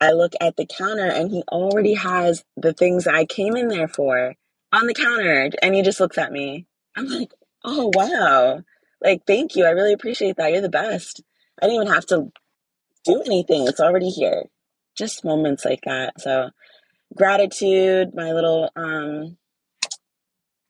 I 0.00 0.12
look 0.12 0.34
at 0.40 0.56
the 0.56 0.66
counter 0.66 1.06
and 1.10 1.30
he 1.30 1.42
already 1.52 1.94
has 1.94 2.44
the 2.56 2.74
things 2.74 3.08
I 3.08 3.26
came 3.26 3.56
in 3.56 3.68
there 3.68 3.88
for 3.88 4.34
on 4.72 4.86
the 4.86 4.94
counter 4.94 5.50
and 5.62 5.74
he 5.74 5.82
just 5.82 6.00
looks 6.00 6.18
at 6.18 6.32
me. 6.32 6.66
I'm 6.96 7.08
like, 7.08 7.32
"Oh, 7.64 7.92
wow. 7.94 8.62
Like, 9.02 9.22
thank 9.26 9.56
you. 9.56 9.66
I 9.66 9.70
really 9.70 9.94
appreciate 9.94 10.36
that. 10.38 10.52
You're 10.52 10.62
the 10.62 10.70
best." 10.70 11.22
I 11.62 11.66
didn't 11.66 11.82
even 11.82 11.94
have 11.94 12.06
to 12.08 12.32
do 13.04 13.22
anything. 13.22 13.68
It's 13.68 13.80
already 13.80 14.10
here. 14.10 14.44
Just 14.96 15.24
moments 15.24 15.64
like 15.64 15.80
that. 15.86 16.20
So, 16.20 16.50
gratitude, 17.16 18.14
my 18.14 18.32
little 18.32 18.70
um 18.76 19.38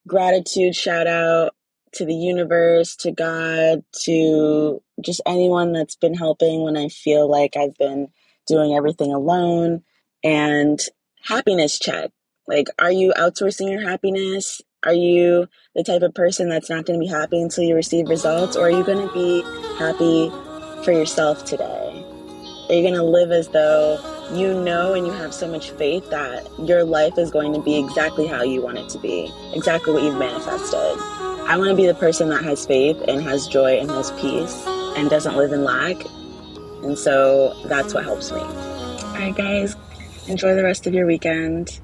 gratitude 0.09 0.75
shout 0.77 1.07
out 1.07 1.55
to 1.95 2.05
the 2.05 2.15
universe, 2.15 2.97
to 2.97 3.13
God, 3.13 3.85
to 4.05 4.83
just 5.01 5.21
anyone 5.27 5.73
that's 5.73 5.97
been 5.97 6.15
helping 6.15 6.63
when 6.63 6.77
I 6.77 6.89
feel 6.89 7.31
like 7.31 7.57
I've 7.57 7.77
been 7.77 8.09
doing 8.47 8.75
everything 8.75 9.13
alone. 9.13 9.83
And 10.25 10.81
happiness 11.23 11.79
check. 11.79 12.11
Like, 12.47 12.69
are 12.79 12.93
you 12.93 13.13
outsourcing 13.17 13.71
your 13.71 13.81
happiness? 13.81 14.61
Are 14.85 14.95
you 14.95 15.49
the 15.75 15.85
type 15.85 16.03
of 16.03 16.15
person 16.15 16.49
that's 16.49 16.69
not 16.69 16.87
going 16.87 16.99
to 16.99 17.05
be 17.05 17.11
happy 17.11 17.41
until 17.41 17.65
you 17.65 17.75
receive 17.75 18.09
results? 18.09 18.57
Or 18.57 18.67
are 18.67 18.71
you 18.71 18.85
going 18.85 19.07
to 19.07 19.15
be 19.15 19.43
happy 19.79 20.31
for 20.85 20.93
yourself 20.93 21.45
today? 21.45 22.05
Are 22.69 22.75
you 22.75 22.83
going 22.83 22.95
to 22.95 23.03
live 23.03 23.31
as 23.31 23.49
though 23.49 23.99
you 24.35 24.55
know 24.55 24.95
and 24.95 25.07
you 25.07 25.13
have 25.13 25.35
so 25.35 25.47
much 25.47 25.71
faith 25.73 26.09
that 26.11 26.49
your 26.59 26.85
life 26.85 27.19
is 27.19 27.31
going 27.31 27.53
to 27.53 27.61
be 27.61 27.79
exactly 27.79 28.27
how 28.27 28.43
you 28.43 28.63
want 28.63 28.79
it 28.79 28.89
to 28.91 28.99
be, 28.99 29.33
exactly 29.55 29.93
what 29.93 30.03
you've 30.03 30.19
manifested? 30.19 31.22
I 31.49 31.59
want 31.59 31.69
to 31.69 31.77
be 31.77 31.87
the 31.87 31.95
person 31.95 32.31
that 32.31 32.43
has 32.45 32.65
faith 32.65 33.03
and 33.07 33.21
has 33.23 33.47
joy 33.47 33.79
and 33.79 33.91
has 33.91 34.11
peace 34.13 34.65
and 34.97 35.11
doesn't 35.11 35.37
live 35.37 35.53
in 35.53 35.65
lack. 35.65 36.03
And 36.83 36.97
so 36.97 37.55
that's 37.67 37.93
what 37.93 38.05
helps 38.05 38.33
me. 38.33 38.39
All 38.39 39.15
right, 39.15 39.37
guys, 39.37 39.77
enjoy 40.29 40.55
the 40.55 40.65
rest 40.65 40.87
of 40.87 40.95
your 40.95 41.07
weekend. 41.07 41.83